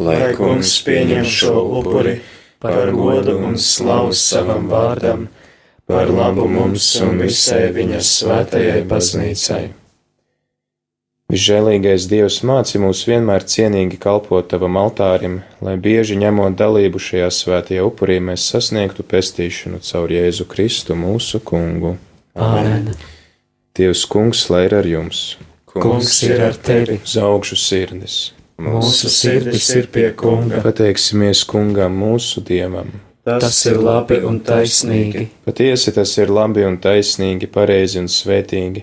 Lai 0.00 0.30
kungs 0.32 0.70
pieņem 0.86 1.26
šo 1.28 1.52
upuri 1.76 2.14
par 2.56 2.88
godu 2.96 3.34
un 3.36 3.58
slavu 3.60 4.14
savam 4.16 4.64
vārdam, 4.70 5.26
par 5.84 6.08
labu 6.08 6.46
mums 6.48 6.86
un 7.04 7.20
visai 7.20 7.66
viņas 7.74 8.14
svētajai 8.22 8.78
baznīcai. 8.88 9.60
Visžēlīgais 11.28 12.08
Dievs 12.08 12.40
māci 12.48 12.80
mūs 12.80 13.04
vienmēr 13.10 13.44
cienīgi 13.44 14.00
kalpot 14.00 14.48
tavam 14.48 14.80
altārim, 14.86 15.42
lai 15.60 15.76
bieži 15.76 16.16
ņemot 16.24 16.56
dalību 16.56 17.04
šajā 17.10 17.28
svētajā 17.42 17.84
upurī 17.92 18.16
mēs 18.32 18.48
sasniegtu 18.56 19.04
pestīšanu 19.04 19.84
caur 19.84 20.16
Jēzu 20.16 20.48
Kristu 20.48 20.96
mūsu 20.96 21.44
kungu. 21.44 21.98
Āmen. 22.32 22.88
Dievs 23.78 24.04
kungs, 24.10 24.48
lai 24.50 24.64
ir 24.66 24.74
ar 24.74 24.86
jums! 24.90 25.36
Kungs 25.70 26.16
ir 26.26 26.40
ar 26.42 26.56
tevi! 26.58 26.98
Uz 27.04 27.14
augšu 27.22 27.58
sirdis! 27.58 28.16
Mūsu 28.58 29.06
sirdis 29.06 29.68
ir 29.78 29.86
pie 29.94 30.08
kunga. 30.18 30.58
Pateiksimies 30.64 31.44
kungam 31.46 31.94
mūsu 32.00 32.42
dievam! 32.42 32.90
Tas 33.28 33.60
ir 33.68 33.76
labi 33.84 34.18
un 34.24 34.40
taisnīgi. 34.40 35.26
Patiesi 35.44 35.92
tas 35.94 36.14
ir 36.18 36.32
labi 36.32 36.64
un 36.66 36.78
taisnīgi, 36.82 37.46
pareizi 37.52 38.00
un 38.00 38.08
svētīgi, 38.10 38.82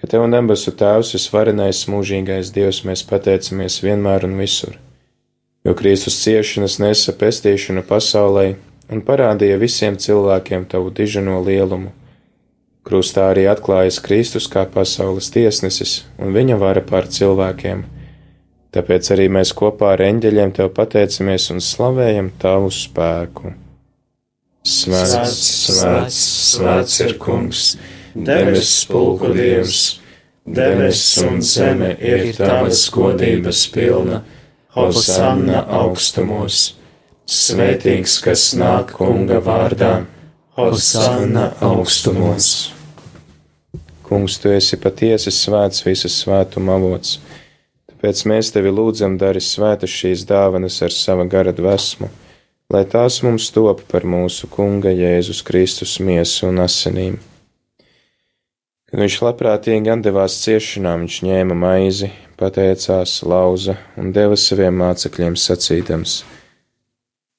ka 0.00 0.08
Tev 0.08 0.24
un 0.24 0.32
debesu 0.32 0.72
Tēvs 0.72 1.12
visvarenais 1.16 1.82
mūžīgais 1.90 2.54
Dievs 2.54 2.84
mēs 2.88 3.02
pateicamies 3.10 3.80
vienmēr 3.84 4.24
un 4.28 4.38
visur. 4.40 4.78
Jo 5.66 5.74
Kristus 5.76 6.16
ciešanas 6.22 6.78
nesa 6.80 7.12
pestīšanu 7.12 7.82
pasaulē 7.88 8.46
un 8.88 9.02
parādīja 9.04 9.58
visiem 9.60 9.98
cilvēkiem 10.00 10.64
Tavu 10.70 10.94
dižano 10.94 11.42
lielumu. 11.44 11.92
Krustā 12.86 13.28
arī 13.34 13.44
atklājas 13.50 14.00
Kristus 14.00 14.46
kā 14.48 14.64
pasaules 14.72 15.28
tiesnesis 15.34 16.00
un 16.18 16.32
viņa 16.36 16.56
vara 16.60 16.80
pār 16.84 17.08
cilvēkiem. 17.12 17.82
Tāpēc 18.72 19.10
arī 19.12 19.26
mēs 19.32 19.50
kopā 19.56 19.94
ar 19.96 20.04
eņģeļiem 20.06 20.52
Tev 20.56 20.70
pateicamies 20.76 21.50
un 21.52 21.60
slavējam 21.64 22.30
Tavu 22.40 22.70
spēku. 22.72 23.52
Svēts, 24.60 25.36
svēts, 25.66 26.18
svēts 26.54 26.98
ir 27.00 27.14
kungs, 27.20 27.64
debesis 28.14 28.84
pulku 28.90 29.30
dievs, 29.32 30.00
debesis 30.44 31.22
un 31.24 31.40
zeme 31.40 31.94
ir 31.96 32.28
tavas 32.36 32.82
godības 32.92 33.64
pilna, 33.72 34.20
Hosanna 34.76 35.64
augstumos, 35.80 36.76
svētīgs, 37.26 38.20
kas 38.22 38.50
nāk 38.60 38.92
kunga 39.00 39.40
vārdā, 39.42 39.94
Hosanna 40.60 41.50
augstumos. 41.64 42.70
Kungs, 44.06 44.38
tu 44.42 44.52
esi 44.52 44.76
patiesi 44.80 45.32
svēts 45.34 45.84
visas 45.86 46.16
svētuma 46.22 46.76
avots, 46.76 47.18
tāpēc 47.90 48.24
mēs 48.28 48.50
tevi 48.54 48.72
lūdzam, 48.74 49.16
dari 49.20 49.40
svētas 49.40 49.92
šīs 50.00 50.26
dāvanas 50.28 50.80
ar 50.86 50.92
sava 50.94 51.28
gara 51.30 51.54
dvēsmu 51.56 52.10
lai 52.70 52.84
tās 52.86 53.18
mums 53.26 53.50
top 53.50 53.82
par 53.90 54.06
mūsu 54.06 54.48
Kunga 54.50 54.92
Jēzus 54.94 55.42
Kristus 55.46 55.96
miesu 55.98 56.46
un 56.50 56.62
asinīm. 56.62 57.18
Kad 58.90 59.02
viņš 59.02 59.16
labprātīgi 59.26 59.90
atdevās 59.90 60.38
ciešanām, 60.44 61.04
viņš 61.04 61.18
ņēma 61.26 61.56
maizi, 61.58 62.10
pateicās, 62.38 63.20
lauza 63.26 63.76
un 63.98 64.10
deva 64.14 64.38
saviem 64.38 64.78
mācekļiem 64.82 65.38
sacīdams: 65.38 66.20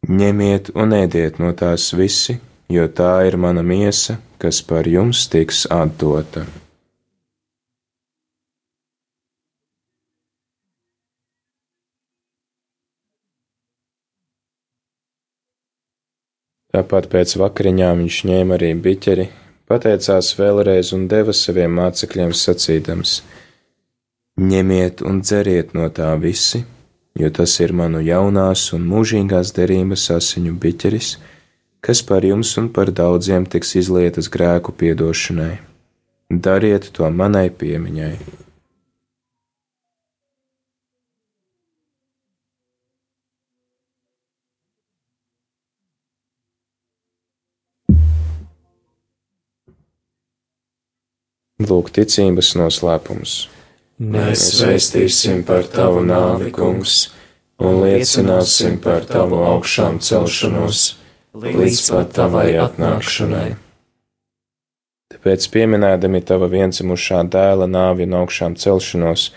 Ņemiet 0.08 0.72
un 0.76 0.96
ēdiet 0.96 1.40
no 1.44 1.52
tās 1.56 1.92
visi, 1.96 2.40
jo 2.72 2.88
tā 2.88 3.14
ir 3.28 3.38
mana 3.38 3.64
miesa, 3.64 4.18
kas 4.42 4.64
par 4.66 4.88
jums 4.88 5.28
tiks 5.32 5.66
atdota. 5.70 6.48
Tāpat 16.72 17.10
pēc 17.12 17.36
vakariņām 17.36 18.00
viņš 18.00 18.18
ņēma 18.30 18.56
arī 18.56 18.70
biķeri, 18.80 19.26
pateicās 19.68 20.30
vēlreiz 20.40 20.94
un 20.96 21.04
deva 21.12 21.34
saviem 21.36 21.74
mācekļiem 21.76 22.32
sacīdams: 22.32 23.18
Ņemiet 24.40 25.04
un 25.04 25.20
dzeriet 25.20 25.74
no 25.76 25.90
tā 25.92 26.14
visi, 26.22 26.64
jo 27.20 27.28
tas 27.36 27.58
ir 27.60 27.76
manu 27.76 28.00
jaunās 28.00 28.70
un 28.78 28.88
mūžīgās 28.88 29.52
derības 29.58 30.08
asiņu 30.16 30.56
biķeris, 30.64 31.18
kas 31.82 32.04
par 32.06 32.26
jums 32.26 32.54
un 32.62 32.70
par 32.70 32.92
daudziem 32.94 33.48
tiks 33.50 33.74
izlietas 33.82 34.30
grēku 34.30 34.74
piedošanai. 34.78 35.58
Dariet 36.30 36.92
to 36.94 37.10
manai 37.10 37.50
piemiņai. 37.50 38.14
Lūk, 51.62 51.92
ticības 51.94 52.56
noslēpums. 52.58 53.34
Mēs 54.02 54.48
vēstīsim 54.64 55.44
par 55.46 55.68
tavu 55.70 56.02
nāvi, 56.02 56.50
kungs, 56.56 57.12
un 57.62 57.84
liecināsim 57.84 58.80
par 58.82 59.06
tavu 59.06 59.44
augšām 59.46 60.00
celšanos 60.02 61.01
līdz 61.32 61.82
pat 61.92 62.16
tavai 62.16 62.50
atnākšanai. 62.60 63.56
Tāpēc, 65.12 65.48
pieminēdami 65.52 66.22
tava 66.28 66.48
vienzimušā 66.52 67.22
dēla 67.32 67.68
nāvi 67.68 68.08
un 68.08 68.16
augšām 68.22 68.56
celšanos, 68.60 69.30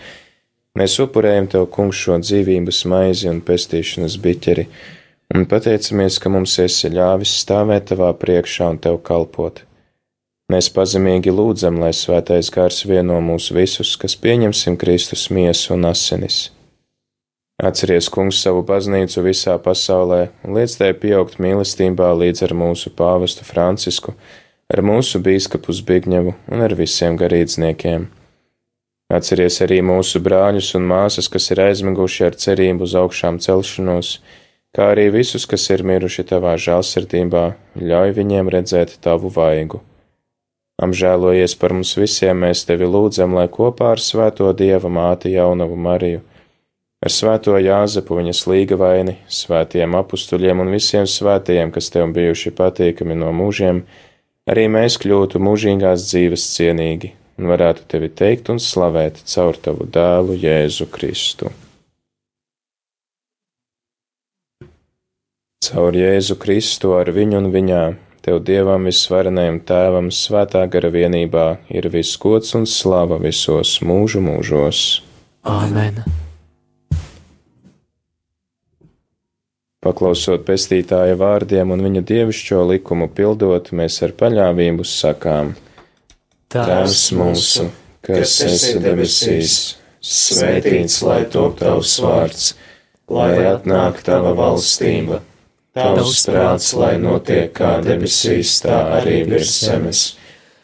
mēs 0.79 0.95
upurējam 1.03 1.49
tev, 1.51 1.67
kungs, 1.71 1.99
šo 1.99 2.19
dzīvības 2.23 2.81
maizi 2.91 3.29
un 3.31 3.41
pestīšanas 3.43 4.17
biķeri, 4.23 4.67
un 5.35 5.47
pateicamies, 5.51 6.19
ka 6.19 6.31
mums 6.31 6.57
esi 6.63 6.91
ļāvis 6.91 7.35
stāvēt 7.43 7.91
tavā 7.91 8.11
priekšā 8.19 8.71
un 8.75 8.81
tev 8.83 9.01
kalpot. 9.03 9.63
Mēs 10.51 10.69
pazemīgi 10.69 11.31
lūdzam, 11.33 11.79
lai 11.81 11.91
svētais 11.95 12.51
gars 12.53 12.83
vieno 12.85 13.17
mūs 13.23 13.49
visus, 13.55 13.95
kas 13.97 14.13
pieņemsim 14.19 14.77
Kristus 14.77 15.31
miesu 15.33 15.73
un 15.73 15.89
asinis. 15.89 16.54
Atceries, 17.55 18.09
kungs, 18.11 18.41
savu 18.43 18.65
baznīcu 18.67 19.21
visā 19.23 19.53
pasaulē 19.63 20.25
un 20.43 20.57
liec 20.57 20.73
tai 20.75 20.89
pieaugt 20.91 21.37
mīlestībā 21.39 22.09
līdz 22.19 22.43
ar 22.49 22.53
mūsu 22.59 22.91
pāvestu 22.91 23.47
Francisku, 23.47 24.11
ar 24.67 24.81
mūsu 24.83 25.21
bīskapu 25.23 25.71
Zbigņevu 25.71 26.33
un 26.51 26.65
ar 26.65 26.75
visiem 26.75 27.15
garīdzniekiem. 27.15 28.09
Atceries 29.15 29.61
arī 29.63 29.79
mūsu 29.85 30.19
brāļus 30.25 30.73
un 30.75 30.83
māsas, 30.89 31.31
kas 31.31 31.47
ir 31.55 31.63
aizmiguši 31.69 32.27
ar 32.27 32.35
cerību 32.43 32.83
uz 32.89 32.97
augšām 32.99 33.39
celšanos, 33.39 34.11
kā 34.75 34.91
arī 34.91 35.07
visus, 35.15 35.47
kas 35.47 35.69
ir 35.71 35.85
miruši 35.87 36.27
tavā 36.27 36.57
žēlsirdībā, 36.59 37.47
ļauj 37.79 38.15
viņiem 38.19 38.51
redzēt 38.51 38.97
tavu 39.05 39.31
vaigu. 39.31 39.79
Apžēlojies 40.83 41.55
par 41.55 41.71
mums 41.71 41.95
visiem, 41.95 42.41
mēs 42.43 42.67
tevi 42.67 42.83
lūdzam, 42.83 43.37
lai 43.37 43.47
kopā 43.47 43.93
ar 43.95 44.01
Svēto 44.03 44.51
Dieva 44.51 44.91
māti 44.91 45.37
jaunavu 45.37 45.77
Mariju, 45.79 46.25
ar 47.05 47.13
Svēto 47.13 47.53
Jāzepu 47.61 48.17
viņas 48.17 48.45
līgavaini, 48.49 49.19
svētiem 49.29 49.93
apustuļiem 49.99 50.63
un 50.63 50.71
visiem 50.73 51.05
svētajiem, 51.05 51.73
kas 51.75 51.91
tev 51.93 52.09
bijuši 52.15 52.53
patīkami 52.57 53.17
no 53.19 53.29
mūžiem, 53.35 53.83
arī 54.49 54.65
mēs 54.73 54.97
kļūtu 55.03 55.41
mūžīgās 55.41 56.07
dzīves 56.09 56.47
cienīgi 56.55 57.13
un 57.37 57.51
varētu 57.51 57.85
tevi 57.91 58.09
teikt 58.09 58.49
un 58.49 58.61
slavēt 58.63 59.21
caur 59.29 59.59
tavu 59.61 59.85
dēlu 59.85 60.39
Jēzu 60.39 60.89
Kristu. 60.89 61.51
Caur 65.65 65.97
Jēzu 65.97 66.37
Kristu 66.41 66.93
ar 66.97 67.09
viņu 67.13 67.41
un 67.43 67.53
viņā 67.53 67.85
Tev 68.25 68.39
Dievam 68.41 68.87
visvarenajam 68.89 69.59
Tēvam 69.69 70.09
svētā 70.09 70.63
gara 70.73 70.89
vienībā 70.89 71.45
ir 71.69 71.91
viss 71.93 72.17
gods 72.17 72.57
un 72.57 72.65
slava 72.65 73.21
visos 73.21 73.77
mūžu 73.85 74.25
mūžos. 74.25 74.85
Āmen! 75.45 76.24
Paklausot 79.85 80.47
pestītāja 80.47 81.13
vārdiem 81.19 81.71
un 81.75 81.83
viņa 81.85 82.01
dievišķo 82.09 82.63
likumu 82.71 83.07
pildot, 83.13 83.69
mēs 83.69 83.99
ar 84.07 84.15
paļāvību 84.17 84.87
sakām: 84.89 85.53
Tēvs 86.49 87.05
mūsu, 87.13 87.69
kas 88.05 88.39
esi 88.47 88.79
debesīs, 88.81 89.59
svētīts 90.01 90.99
lai 91.05 91.21
top 91.29 91.61
tavs 91.61 91.99
vārds, 92.01 92.49
lai 93.13 93.31
atnāk 93.53 94.01
tava 94.07 94.33
valstība 94.37 95.21
Tavs 95.75 96.21
prāts, 96.23 96.69
lai 96.79 96.93
notiek 97.03 97.49
kā 97.51 97.81
debesīs, 97.83 98.61
tā 98.63 98.77
arī 98.95 99.25
virs 99.27 99.57
zemes. 99.65 100.03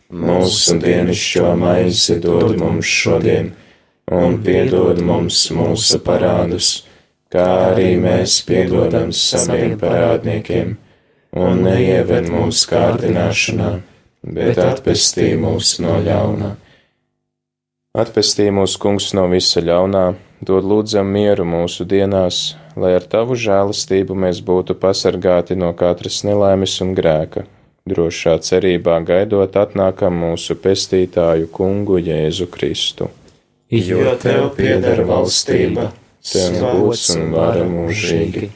Mūsu 0.07 0.77
dienascho 0.79 1.49
maizi 1.59 2.15
dod 2.23 2.55
mums 2.59 2.87
šodien, 2.87 3.49
un 4.07 4.37
piedod 4.45 5.01
mums 5.03 5.41
mūsu 5.51 5.99
parādus, 6.05 6.69
kā 7.31 7.47
arī 7.71 7.93
mēs 8.01 8.39
piedodam 8.47 9.11
saviem 9.15 9.77
parādniekiem, 9.81 10.75
un 11.37 11.63
neieved 11.67 12.27
mūsu 12.31 12.67
kārdināšanā, 12.73 13.71
bet 14.39 14.59
atpestī 14.61 15.31
mūs 15.39 15.77
no 15.83 15.99
ļauna 16.03 16.55
Atpestī 17.91 18.45
mūsu 18.55 18.79
kungs 18.79 19.09
no 19.11 19.25
visa 19.27 19.59
ļaunā, 19.59 20.13
dod 20.47 20.63
lūdzam 20.63 21.09
mieru 21.11 21.43
mūsu 21.43 21.83
dienās, 21.83 22.53
lai 22.79 22.93
ar 22.95 23.03
tavu 23.03 23.35
žēlastību 23.35 24.15
mēs 24.15 24.39
būtu 24.47 24.77
pasargāti 24.79 25.57
no 25.59 25.73
katras 25.75 26.21
nelaimes 26.23 26.77
un 26.85 26.93
grēka, 26.95 27.43
drošā 27.91 28.37
cerībā 28.47 28.95
gaidot 29.09 29.59
atnākam 29.59 30.15
mūsu 30.23 30.55
pestītāju 30.63 31.51
kungu 31.51 31.99
Jēzu 31.99 32.47
Kristu. 32.53 33.09
Jo 33.67 34.15
tev 34.23 34.53
pieder 34.55 35.03
valstība, 35.11 35.89
tev 36.25 36.59
gods 36.61 37.07
un 37.15 37.31
vara 37.33 37.63
mūžīgi. 37.67 38.51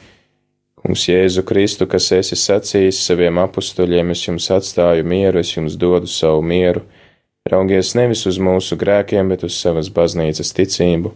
Kungs 0.82 1.08
Jēzu 1.08 1.42
Kristu, 1.46 1.88
kas 1.90 2.12
esi 2.14 2.38
sacījis 2.38 3.00
saviem 3.08 3.40
apstuļiem, 3.42 4.12
es 4.14 4.22
jums 4.28 4.46
atstāju 4.54 5.06
mieru, 5.06 5.42
es 5.42 5.56
jums 5.56 5.74
dodu 5.80 6.06
savu 6.10 6.44
mieru 6.46 6.84
Raugies 7.46 7.92
nevis 7.94 8.24
uz 8.26 8.40
mūsu 8.42 8.74
grēkiem, 8.78 9.28
bet 9.30 9.44
uz 9.46 9.54
savas 9.54 9.86
baznīcas 9.94 10.50
ticību, 10.56 11.12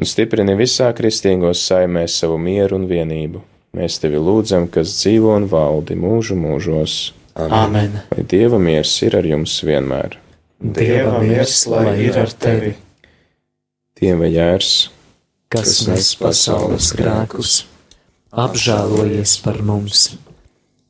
un 0.00 0.08
stiprini 0.08 0.56
visā 0.58 0.88
kristīgos 0.96 1.62
saimēs 1.62 2.16
savu 2.22 2.40
mieru 2.42 2.80
un 2.80 2.88
vienību. 2.90 3.42
Mēs 3.78 4.00
tevi 4.02 4.18
lūdzam, 4.18 4.66
kas 4.74 4.96
dzīvo 4.98 5.36
un 5.38 5.46
valdi 5.50 5.94
mūžu 5.94 6.34
mūžos. 6.34 6.96
Amen. 7.38 8.00
Lai 8.10 8.24
Dieva 8.26 8.58
miers 8.58 8.96
ir 9.06 9.14
ar 9.20 9.28
jums 9.30 9.60
vienmēr. 9.62 10.18
Dieva 10.58 11.20
miers, 11.22 11.62
lai 11.70 11.94
ir 12.02 12.18
ar 12.18 12.34
tevi. 12.34 12.74
Dieva 14.00 14.26
jērs, 14.26 14.72
kas 15.50 15.80
nes 15.88 16.08
pasaules 16.14 16.92
grēkus, 16.94 17.54
apžēlojies 18.30 19.32
par 19.42 19.56
mums. 19.66 20.12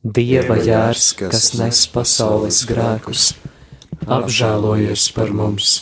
Dieva 0.01 0.59
jērs, 0.61 1.07
kas 1.17 1.55
nes 1.57 1.79
pasaules 1.89 2.59
grēkus, 2.69 3.31
apžēlojies 4.05 5.07
par 5.17 5.33
mums. 5.33 5.79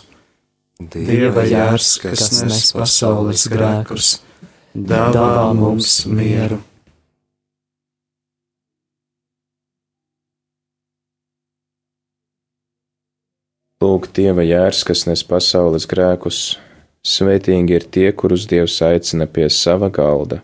Dieva 0.80 1.44
jērs, 1.44 1.98
kas 2.06 2.24
nes 2.48 2.72
pasaules 2.72 3.44
grēkus, 3.52 4.14
dāvā 4.72 5.52
mums 5.60 6.06
mieru. 6.08 6.62
Lūk, 13.84 14.08
Dieva 14.16 14.48
jērs, 14.48 14.86
kas 14.88 15.04
nes 15.08 15.24
pasaules 15.28 15.88
grēkus, 15.88 16.40
svētīgi 17.06 17.76
ir 17.80 17.88
tie, 17.92 18.12
kurus 18.12 18.48
Dievs 18.50 18.80
aicina 18.86 19.28
pie 19.28 19.50
sava 19.50 19.90
galda. 19.90 20.42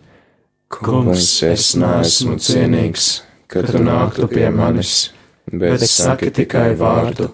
Kungs, 0.71 1.43
es 1.45 1.73
neesmu 1.79 2.39
cienīgs, 2.41 3.09
ka 3.47 3.63
tu 3.63 3.79
nāktu 3.83 4.27
pie 4.31 4.49
manis, 4.51 5.11
bet 5.51 5.85
saki 5.87 6.31
tikai 6.33 6.73
vārdu 6.79 7.29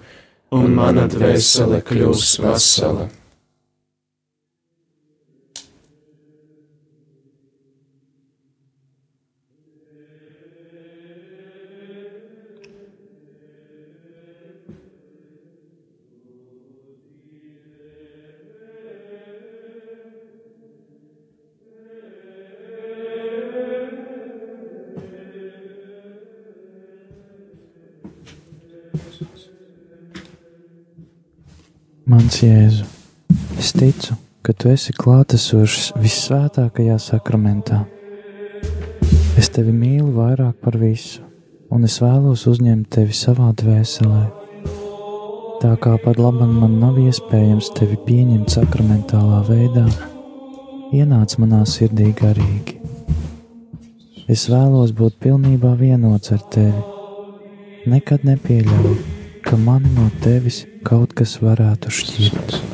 un 0.52 0.76
mana 0.76 1.08
dvēsele 1.10 1.80
kļūs 1.88 2.36
vesela. 2.44 3.08
Mans 32.12 32.41
Jēzu, 32.43 32.84
es 33.55 33.70
ticu, 33.72 34.18
ka 34.43 34.51
tu 34.51 34.68
esi 34.68 34.91
klātesošs 34.91 35.93
vissvētākajā 35.95 36.97
sakramentā. 36.99 37.86
Es 39.39 39.47
tevi 39.55 39.72
mīlu 39.72 40.09
vairāk 40.18 40.57
par 40.59 40.76
visu, 40.82 41.22
un 41.72 41.86
es 41.88 41.95
vēlos 42.03 42.43
uzņemt 42.51 42.89
tevi 42.91 43.16
savā 43.16 43.53
dvēselē. 43.62 44.26
Tā 45.62 45.72
kā 45.80 45.93
par 46.03 46.20
labu 46.20 46.49
man 46.49 46.82
nav 46.82 46.99
iespējams 46.99 47.70
tevi 47.80 47.95
pieņemt 48.09 48.57
sakramentālā 48.57 49.39
veidā, 49.47 49.86
ienāc 50.91 51.38
manā 51.39 51.62
sirdī 51.64 52.09
garīgi. 52.12 52.82
Es 54.28 54.49
vēlos 54.51 54.91
būt 54.99 55.16
pilnībā 55.24 55.78
vienots 55.80 56.36
ar 56.36 56.43
tevi. 56.51 56.84
Nekad 57.88 58.28
nepieļauju, 58.28 58.99
ka 59.47 59.55
man 59.55 59.88
no 59.95 60.09
tevis 60.20 60.66
kaut 60.88 61.14
kas 61.18 61.38
varētu 61.44 61.94
šķirt. 61.94 62.71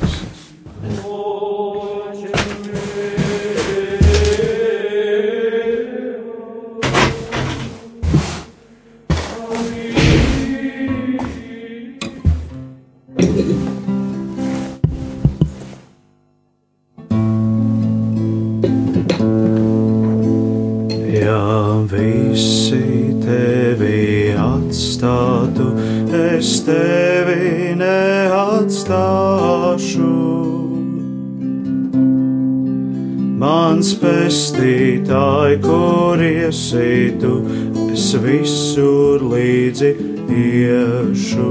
Es 38.07 38.13
visur 38.23 39.23
līdzi 39.27 39.89
iešu. 40.31 41.47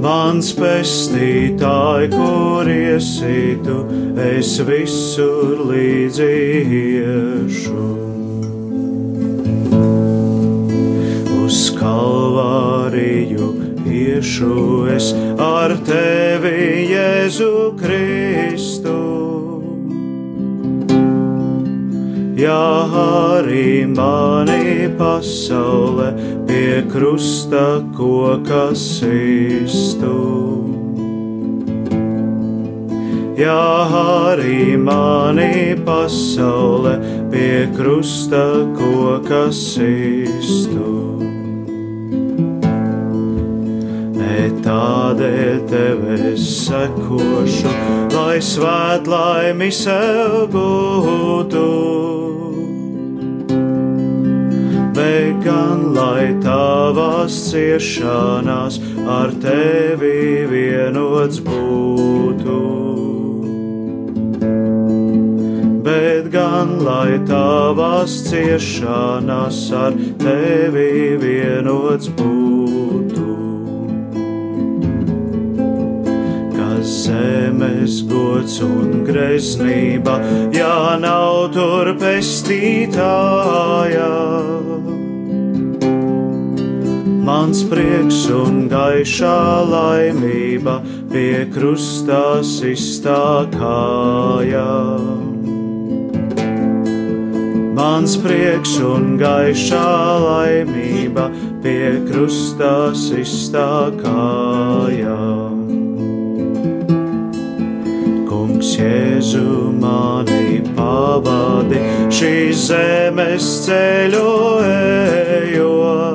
Mans 0.00 0.48
pestītāji, 0.56 2.08
kur 2.14 2.70
iesītu, 2.72 3.76
es 4.30 4.54
visur 4.64 5.60
līdzi 5.68 6.30
iešu. 6.80 7.84
Uz 11.44 11.62
kalvāriju 11.76 13.52
iešu 13.84 14.60
es 14.96 15.12
ar 15.36 15.76
tevi, 15.84 16.60
Jēzu 16.94 17.56
Kristu. 17.76 19.03
Ja 22.44 22.84
arī 23.00 23.86
mani 23.88 24.84
pasaule 24.98 26.10
pie 26.44 26.82
krusta 26.92 27.80
koka 27.96 28.74
sistu. 28.76 30.16
Ja 33.38 33.88
arī 33.88 34.76
mani 34.76 35.72
pasaule 35.86 36.98
pie 37.32 37.64
krusta 37.78 38.44
koka 38.76 39.48
sistu. 39.48 40.92
Ne 44.20 44.52
tādēļ 44.68 45.64
tev 45.72 46.04
es 46.18 46.44
sekošu, 46.66 47.74
lai 48.12 48.36
svētlaimi 48.52 49.72
sev 49.72 50.52
gūtu 50.52 51.68
bet 55.04 55.44
gan 55.44 55.80
lai 55.94 56.32
tavās 56.40 57.34
ciešanās 57.50 58.78
ar 59.16 59.32
tevi 59.42 60.46
vienots 60.48 61.40
būtu. 61.44 62.60
Bet 65.84 66.30
gan 66.32 66.68
lai 66.86 67.18
tavās 67.28 68.12
ciešanās 68.30 69.60
ar 69.84 69.92
tevi 70.24 71.16
vienots 71.24 72.08
būtu. 72.20 73.32
Zemes 76.84 78.02
gods 78.04 78.58
un 78.60 79.06
greznība, 79.06 80.18
ja 80.52 80.98
nav 81.00 81.48
tur 81.56 81.94
pestītājā 81.96 83.04
mans 87.24 87.62
prieks 87.70 88.26
un 88.28 88.66
gaišā 88.68 89.64
laimība 89.70 90.74
pie 91.12 91.46
krustās 91.54 92.50
izstākājā. 92.68 94.64
Mans 97.78 98.16
prieks 98.20 98.76
un 98.84 99.16
gaišā 99.20 99.88
laimība 100.24 101.30
pie 101.64 101.96
krustās 102.10 103.06
izstākājā. 103.24 105.20
Kungs 108.28 108.74
Jēzu 108.78 109.72
mani 109.80 110.60
pavadi 110.76 111.80
šīs 112.12 112.68
zemes 112.68 113.48
ceļu 113.64 114.28
ejot 114.68 116.13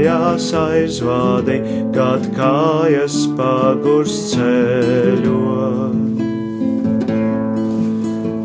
mājās 0.00 0.52
aizvādi, 0.56 1.60
kad 1.92 2.24
kājas 2.32 3.28
pagurs 3.36 4.32
ceļot. 4.32 5.92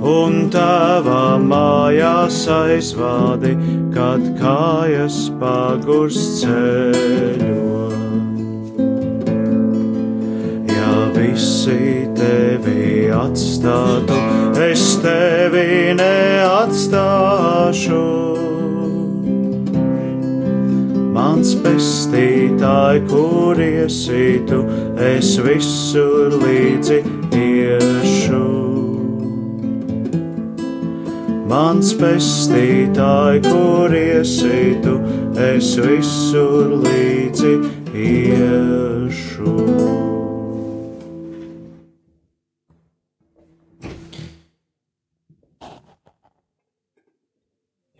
Un 0.05 0.49
tavā 0.51 1.39
mājās 1.39 2.47
aizvādi, 2.51 3.55
kad 3.95 4.19
kājas 4.41 5.31
pagurs 5.39 6.19
ceļot. 6.41 7.95
Ja 10.75 11.07
visi 11.15 12.03
tevi 12.19 13.07
atstātu, 13.15 14.19
es 14.59 14.99
tevi 14.99 15.95
neatstāšu 15.95 17.55
mans 21.15 21.53
pestītāji, 21.63 23.03
kur 23.09 23.59
iesītu, 23.61 24.59
es 24.99 25.35
visur 25.45 26.35
līdzi 26.41 26.99
iešu. 27.39 28.41
Mans 31.51 31.93
pestītāji, 32.01 33.45
kur 33.47 33.95
iesītu, 33.95 34.97
es 35.51 35.71
visur 35.85 36.75
līdzi 36.83 37.55
iešu. 38.09 39.55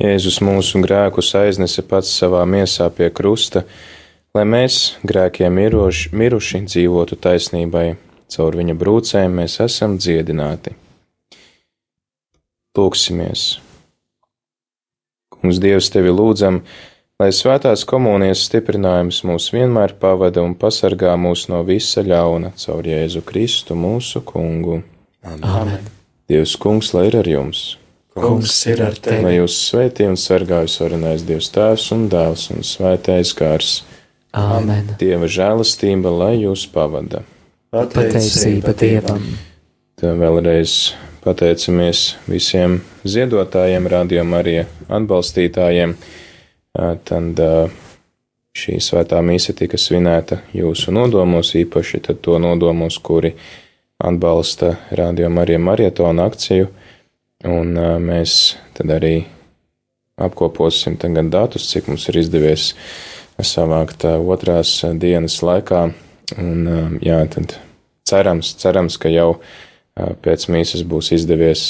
Jēzus 0.06 0.38
mūsu 0.46 0.80
grēkus 0.84 1.32
aiznesa 1.40 1.82
pats 1.90 2.12
savā 2.20 2.44
miesā 2.46 2.88
pie 2.94 3.10
krusta, 3.10 3.64
lai 4.38 4.44
mēs, 4.46 4.96
grēkiem 5.08 5.56
miruši, 5.58 6.12
miruši 6.14 6.62
dzīvotu 6.68 7.18
taisnībai, 7.22 7.96
caur 8.30 8.58
viņa 8.60 8.76
brūcēm 8.78 9.40
mēs 9.42 9.60
esam 9.66 9.98
dziedināti. 9.98 10.76
Lūksimies! 12.76 13.46
Kungs, 15.34 15.62
Dievs, 15.64 15.88
tevi 15.94 16.12
lūdzam, 16.14 16.60
lai 17.22 17.32
svētās 17.34 17.86
komunijas 17.88 18.44
stiprinājums 18.50 19.24
mūs 19.26 19.48
vienmēr 19.56 19.96
pavada 20.02 20.44
un 20.44 20.58
pasargā 20.60 21.16
mūs 21.18 21.48
no 21.54 21.64
visa 21.68 22.04
ļauna 22.06 22.54
caur 22.60 22.86
Jēzu 22.92 23.24
Kristu 23.26 23.80
mūsu 23.80 24.22
kungu. 24.28 24.84
Amen. 25.26 25.90
Dievs, 26.30 26.60
kungs, 26.62 26.94
lai 26.98 27.08
ir 27.10 27.20
ar 27.24 27.32
jums! 27.32 27.66
Kungs 28.16 28.62
ir 28.72 28.80
ar 28.80 28.96
tevi. 28.96 29.26
Lai 29.26 29.34
jūs 29.36 29.58
svētī 29.68 30.06
un 30.08 30.16
sargājus 30.16 30.78
varenais 30.80 31.26
Dievs 31.28 31.50
Tēvs 31.52 31.90
un 31.92 32.06
Dēls 32.12 32.46
un 32.54 32.64
Svētais 32.64 33.34
Gars. 33.36 33.74
Āmen. 34.36 34.94
Dieva 35.00 35.28
žēlastība, 35.32 36.14
lai 36.16 36.38
jūs 36.46 36.64
pavada. 36.72 37.26
Pateicība 37.76 38.72
Dievam. 38.80 39.26
Tā 40.00 40.14
vēlreiz 40.16 40.94
pateicamies 41.26 42.06
visiem 42.32 42.78
ziedotājiem, 43.04 43.92
rādījumam 43.92 44.40
arī 44.40 44.56
atbalstītājiem. 44.88 45.98
Tad 46.76 47.44
šī 48.56 48.80
svētā 48.84 49.20
mīsa 49.28 49.56
tika 49.60 49.80
svinēta 49.80 50.40
jūsu 50.56 50.96
nodomos, 50.96 51.52
īpaši 51.56 52.04
tad 52.08 52.24
to 52.24 52.40
nodomos, 52.40 52.96
kuri 53.04 53.34
atbalsta 54.00 54.78
rādījumam 54.96 55.44
arī 55.44 55.60
marietonu 55.60 56.24
akciju. 56.28 56.72
Un 57.44 57.76
uh, 57.76 57.98
mēs 58.00 58.56
tad 58.78 58.94
arī 58.96 59.26
apkoposim 60.16 60.96
tagad 60.96 61.28
datus, 61.34 61.68
cik 61.68 61.90
mums 61.92 62.08
ir 62.08 62.22
izdevies 62.22 62.70
savākt 63.44 64.06
uh, 64.08 64.22
otrās 64.24 64.78
dienas 64.96 65.42
laikā. 65.44 65.90
Un, 66.40 66.62
uh, 66.64 66.96
jā, 67.04 67.20
tad 67.34 67.58
cerams, 68.08 68.54
cerams, 68.62 69.00
ka 69.02 69.12
jau 69.12 69.36
pēc 69.96 70.50
mīsas 70.52 70.82
būs 70.84 71.14
izdevies 71.16 71.70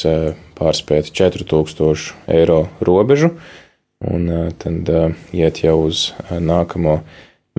pārspēt 0.58 1.12
4000 1.14 2.16
eiro 2.34 2.64
robežu, 2.82 3.30
un 4.02 4.26
tad 4.58 4.90
iet 5.30 5.62
jau 5.62 5.76
uz 5.86 6.08
nākamo 6.34 6.96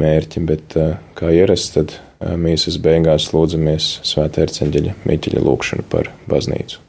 mērķi, 0.02 0.42
bet 0.48 0.74
kā 1.14 1.30
ierasts, 1.38 1.76
tad 1.76 1.94
mīsas 2.18 2.80
beigās 2.82 3.28
lūdzamies 3.30 3.92
Svētā 4.10 4.42
Erceņģeļa 4.48 4.96
Miķeļa 5.06 5.44
lūkšanu 5.46 5.86
par 5.94 6.10
baznīcu. 6.26 6.82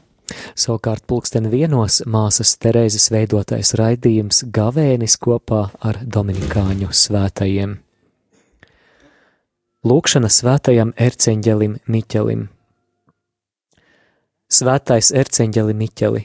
Savukārt 0.58 1.06
pulksten 1.08 1.48
vienos 1.52 2.02
māsas 2.06 2.54
Terēzes 2.60 3.08
veidotais 3.14 3.72
raidījums 3.78 4.44
Gavēnis 4.54 5.16
kopā 5.20 5.68
ar 5.80 6.00
Dominikāņu 6.04 6.90
svētajiem. 6.92 7.78
Lūkšana 9.88 10.28
svētajam 10.28 10.92
erceņģelim 10.98 11.78
Miķelim. 11.86 12.48
Svētais 14.48 15.12
erceņģeli 15.12 15.76
Miķeli, 15.76 16.22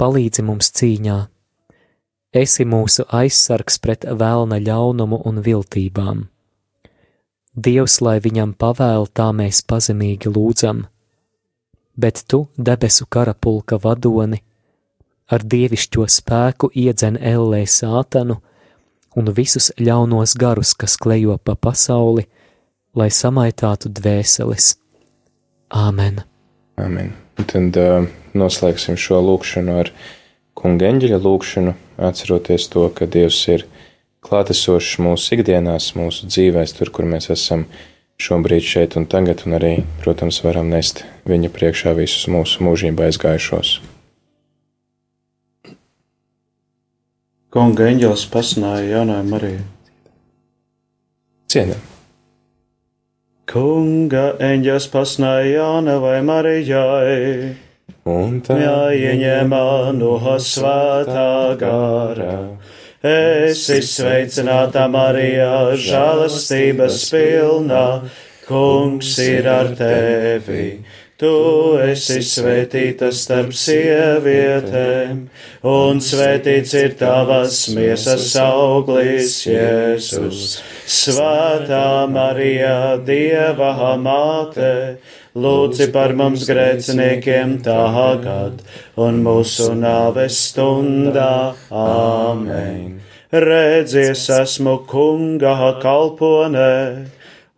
palīdzi 0.00 0.44
mums 0.44 0.70
cīņā, 0.76 1.16
esi 2.36 2.66
mūsu 2.68 3.06
aizsargs 3.08 3.80
pret 3.80 4.04
vēlna 4.04 4.60
ļaunumu 4.60 5.22
un 5.28 5.42
viltībām. 5.44 6.24
Dievs, 7.54 8.00
lai 8.02 8.18
viņam 8.18 8.54
pavēl, 8.58 9.06
tā 9.14 9.28
mēs 9.32 9.62
pazemīgi 9.66 10.32
lūdzam, 10.34 10.84
bet 11.96 12.24
tu, 12.28 12.46
debesu 12.56 13.06
karapulka 13.06 13.78
vadoni, 13.82 14.40
ar 15.30 15.44
dievišķo 15.44 16.06
spēku 16.10 16.70
iedzen 16.74 17.16
ellē 17.20 17.64
sātanu 17.68 18.40
un 19.16 19.30
visus 19.36 19.70
ļaunos 19.80 20.34
garus, 20.38 20.74
kas 20.74 20.96
klejo 21.00 21.38
pa 21.38 21.54
pasauli, 21.54 22.26
lai 22.94 23.10
samaitātu 23.10 23.90
dvēseles. 23.94 24.74
Āmen! 25.70 26.22
Amen. 26.78 27.14
Tad 27.34 27.78
uh, 27.78 28.06
noslēgsim 28.34 28.98
šo 28.98 29.20
lūkšanu 29.22 29.78
ar 29.82 29.90
kunga 30.58 30.90
eņģeļa 30.90 31.18
lūkšanu, 31.22 31.74
atceroties 32.08 32.68
to, 32.70 32.86
ka 32.94 33.06
Dievs 33.10 33.40
ir 33.50 33.66
klātesošs 34.24 35.00
mūsu 35.02 35.34
ikdienās, 35.38 35.92
mūsu 35.98 36.28
dzīvēs, 36.30 36.74
tur, 36.78 36.90
kur 36.94 37.08
mēs 37.10 37.30
esam 37.34 37.66
šobrīd 38.20 38.64
šeit 38.66 38.98
un 39.00 39.08
tagad, 39.10 39.44
un 39.46 39.56
arī, 39.58 39.72
protams, 40.02 40.42
varam 40.44 40.70
nest 40.72 41.04
viņa 41.28 41.50
priekšā 41.54 41.94
visus 41.98 42.28
mūsu 42.30 42.64
mūžībā 42.66 43.08
aizgājušos. 43.10 43.78
Kunga 47.54 47.90
eņģelis 47.92 48.28
pasnāja 48.34 48.98
Jānai 48.98 49.22
Marijai. 49.30 49.66
Cienam! 51.50 51.90
Kunga 53.54 54.32
eņģelis 54.42 54.86
pasnāja 54.90 55.50
Jānavai 55.52 56.16
Marijai. 56.26 57.52
Un 58.10 58.40
tā 58.42 58.56
jāieņemā 58.58 59.92
no 59.94 60.16
svētā 60.42 61.54
gara. 61.60 62.32
Esi 63.04 63.82
sveicināta 63.84 64.86
Marijā, 64.88 65.74
žēlastības 65.76 67.02
pilnā, 67.12 67.86
kungs 68.46 69.18
ir 69.20 69.44
ar 69.44 69.74
tevi. 69.76 70.78
Tu 71.20 71.32
esi 71.84 72.22
svētīta 72.24 73.10
starp 73.12 73.52
sievietēm, 73.52 75.20
un 75.68 76.00
svētīts 76.00 76.72
ir 76.80 76.96
tavas 76.96 77.58
miesas 77.76 78.30
auglis, 78.40 79.36
Jēzus. 79.52 80.56
Svētā 80.88 82.08
Marija, 82.08 82.96
Dieva 83.04 83.74
māte, 84.00 84.96
lūdzi 85.34 85.90
par 85.94 86.14
mums 86.18 86.46
grēciniekiem 86.50 87.58
tagad 87.66 88.62
un 88.96 89.22
mūsu 89.26 89.72
nāves 89.78 90.38
stundā. 90.50 91.54
Āmen. 91.70 93.00
Redzies, 93.34 94.28
esmu 94.30 94.78
kunga 94.86 95.56
kalponē 95.82 96.74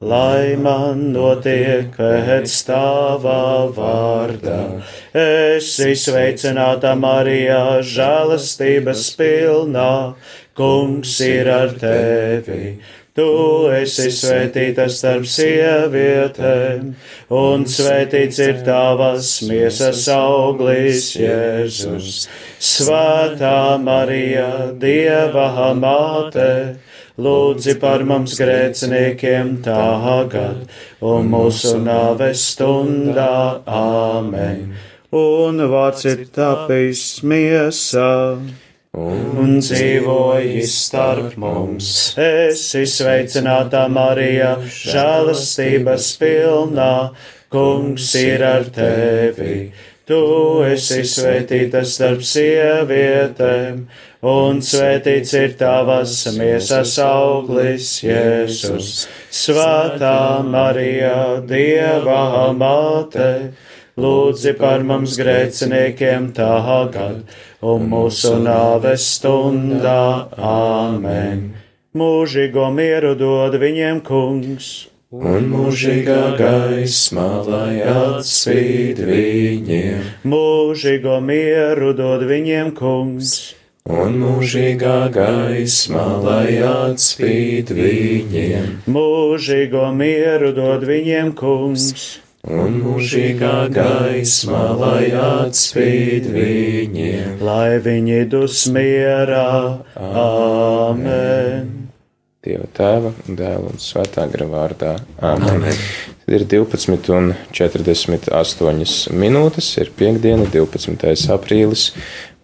lai 0.01 0.57
man 0.61 1.13
notiek 1.13 1.95
pēc 1.97 2.53
tava 2.69 3.73
vārdā. 3.73 4.83
Esi 5.17 5.95
sveicināta 5.97 6.93
Marijā, 7.01 7.81
žēlastības 7.81 9.07
pilnā, 9.17 10.15
kungs 10.57 11.21
ir 11.25 11.49
ar 11.49 11.73
tevi. 11.81 12.77
Tu 13.17 13.29
esi 13.73 14.11
svētīta 14.13 14.91
starp 14.93 15.25
sievietēm, 15.33 16.91
un 17.33 17.65
svētīts 17.65 18.41
ir 18.45 18.59
tavas 18.67 19.31
miesas 19.49 20.03
auglis, 20.13 21.15
Jēzus. 21.17 22.27
Svētā 22.61 23.81
Marija, 23.81 24.51
Dieva 24.77 25.73
māte! 25.81 26.77
lūdzi 27.17 27.79
par 27.81 28.05
mums 28.05 28.37
grēciniekiem 28.37 29.57
tagad 29.65 30.67
un 31.01 31.31
mūsu 31.33 31.79
nāves 31.81 32.45
stundā. 32.53 33.63
Āmen! 33.65 34.75
Un 35.17 35.63
vārds 35.73 36.05
ir 36.11 36.27
tapis 36.35 37.23
miesā 37.25 38.37
un 38.97 39.59
dzīvoji 39.61 40.63
starp 40.71 41.37
mums. 41.41 41.89
Esi 42.21 42.87
sveicināta 42.89 43.85
Marija, 43.93 44.57
žēlastības 44.73 46.09
pilnā, 46.21 46.93
kungs 47.53 48.15
ir 48.21 48.45
ar 48.47 48.65
tevi. 48.73 49.59
Tu 50.07 50.19
esi 50.71 51.03
svētīta 51.03 51.83
starp 51.85 52.23
sievietēm, 52.23 53.81
un 54.31 54.61
svētīts 54.63 55.33
ir 55.35 55.57
tavas 55.59 56.21
miesas 56.39 56.95
auglis, 57.03 57.91
Jēzus. 58.07 59.09
Svētā 59.35 60.45
Marija, 60.47 61.43
Dieva 61.43 62.53
māte, 62.55 63.33
lūdzi 63.99 64.55
par 64.61 64.87
mums 64.87 65.19
grēciniekiem 65.19 66.31
tagad 66.39 67.27
un 67.63 67.87
mūsu 67.93 68.35
nāves 68.43 69.07
stundā. 69.17 70.29
Āmen! 70.37 71.49
Mūžīgo 71.97 72.69
mieru 72.75 73.15
dod 73.17 73.57
viņiem 73.63 74.05
kungs! 74.05 74.89
un 75.17 75.47
mūžīgā 75.53 76.35
gaismā, 76.39 77.29
lai 77.47 77.79
atspīd 77.87 78.99
viņiem. 79.07 80.03
Mūžīgo 80.27 81.21
mieru 81.23 81.93
dod 81.97 82.25
viņiem 82.27 82.73
kungs, 82.75 83.55
un 83.87 84.19
mūžīgā 84.19 84.99
gaismā, 85.15 86.07
lai 86.25 86.59
atspīd 86.59 87.71
viņiem. 87.71 88.83
Mūžīgo 88.91 89.87
mieru 89.95 90.53
dod 90.57 90.85
viņiem 90.91 91.33
kungs, 91.39 92.19
un 92.47 92.77
mūžīgā 92.83 93.67
gaismā, 93.75 94.63
lai 94.79 95.09
atspīd 95.19 96.29
viņiem. 96.35 97.41
Lai 97.45 97.79
viņi 97.83 98.21
dusmierā, 98.31 99.49
āmen. 99.99 101.73
Dieva 102.47 102.69
tēva, 102.77 103.11
dēla 103.27 103.73
un 103.73 103.81
svētā 103.83 104.29
gara 104.31 104.47
vārdā. 104.47 104.93
Āmen. 105.19 105.57
Amen. 105.57 105.81
Tad 106.27 106.35
ir 106.39 106.45
12 106.51 107.11
un 107.15 107.33
48 107.55 109.15
minūtes, 109.15 109.73
ir 109.83 109.91
piekdiena, 109.99 110.47
12. 110.51 111.27
aprīlis, 111.35 111.89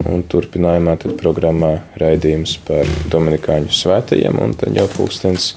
un 0.06 0.24
turpinājumā 0.26 0.96
tad 1.02 1.14
programmā 1.20 1.76
raidījums 2.02 2.56
par 2.66 2.90
Dominikāņu 3.10 3.70
svētajiem, 3.74 4.42
un 4.42 4.56
tad 4.58 4.74
jau 4.78 4.88
pulkstens 4.90 5.52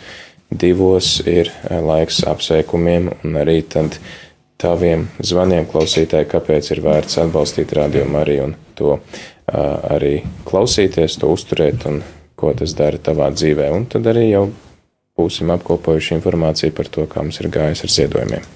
divos 0.54 1.20
ir 1.26 1.50
laiks 1.70 2.22
apsveikumiem, 2.30 3.10
un 3.26 3.42
arī 3.42 3.60
tad 3.66 3.98
taviem 4.66 5.08
zvaniem 5.22 5.70
klausītāji, 5.70 6.30
kāpēc 6.34 6.74
ir 6.74 6.82
vērts 6.86 7.22
atbalstīt 7.22 7.74
radio 7.78 8.06
Mariju 8.10 8.50
un 8.50 8.60
to 8.78 8.98
arī 9.46 10.24
klausīties, 10.48 11.20
to 11.22 11.30
uzturēt 11.34 11.86
un 11.90 12.02
ko 12.36 12.52
tas 12.58 12.74
dara 12.76 13.00
tavā 13.00 13.30
dzīvē, 13.36 13.70
un 13.78 13.86
tad 13.92 14.10
arī 14.12 14.32
jau 14.32 14.48
būsim 15.16 15.54
apkopojuši 15.56 16.18
informāciju 16.18 16.76
par 16.76 16.92
to, 16.92 17.06
kā 17.08 17.24
mums 17.24 17.40
ir 17.40 17.52
gājis 17.54 17.86
ar 17.86 17.96
ziedojumiem. 18.00 18.52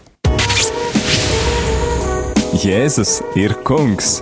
Jēzus 2.60 3.20
ir 3.40 3.56
kungs! 3.64 4.18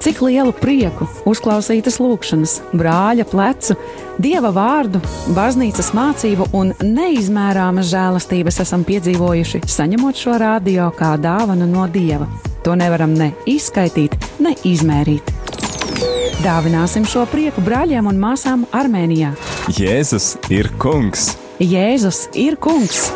Cik 0.00 0.22
lielu 0.24 0.52
prieku, 0.56 1.04
uzklausītas 1.28 1.98
lūkšanas, 2.00 2.54
brāļa 2.72 3.26
plecu, 3.28 3.74
dieva 4.16 4.48
vārdu, 4.56 5.02
baznīcas 5.36 5.90
mācību 5.92 6.46
un 6.56 6.72
neizmērāmas 6.80 7.90
žēlastības 7.92 8.62
esam 8.64 8.86
piedzīvojuši, 8.88 9.60
saņemot 9.68 10.16
šo 10.16 10.38
radio 10.40 10.88
kā 10.96 11.12
dāvanu 11.20 11.68
no 11.68 11.84
dieva. 11.92 12.30
To 12.64 12.78
nevaram 12.80 13.12
ne 13.12 13.34
izskaidrot, 13.44 14.16
ne 14.40 14.54
izmērīt. 14.64 15.34
Dāvināsim 16.40 17.04
šo 17.04 17.26
prieku 17.28 17.60
brāļiem 17.60 18.08
un 18.08 18.24
māsām 18.24 18.64
Armēnijā. 18.72 19.34
Jēzus 19.76 20.38
ir 20.48 20.72
kungs! 20.80 21.34
Jēzus 21.60 22.24
ir 22.40 22.56
kungs! 22.56 23.10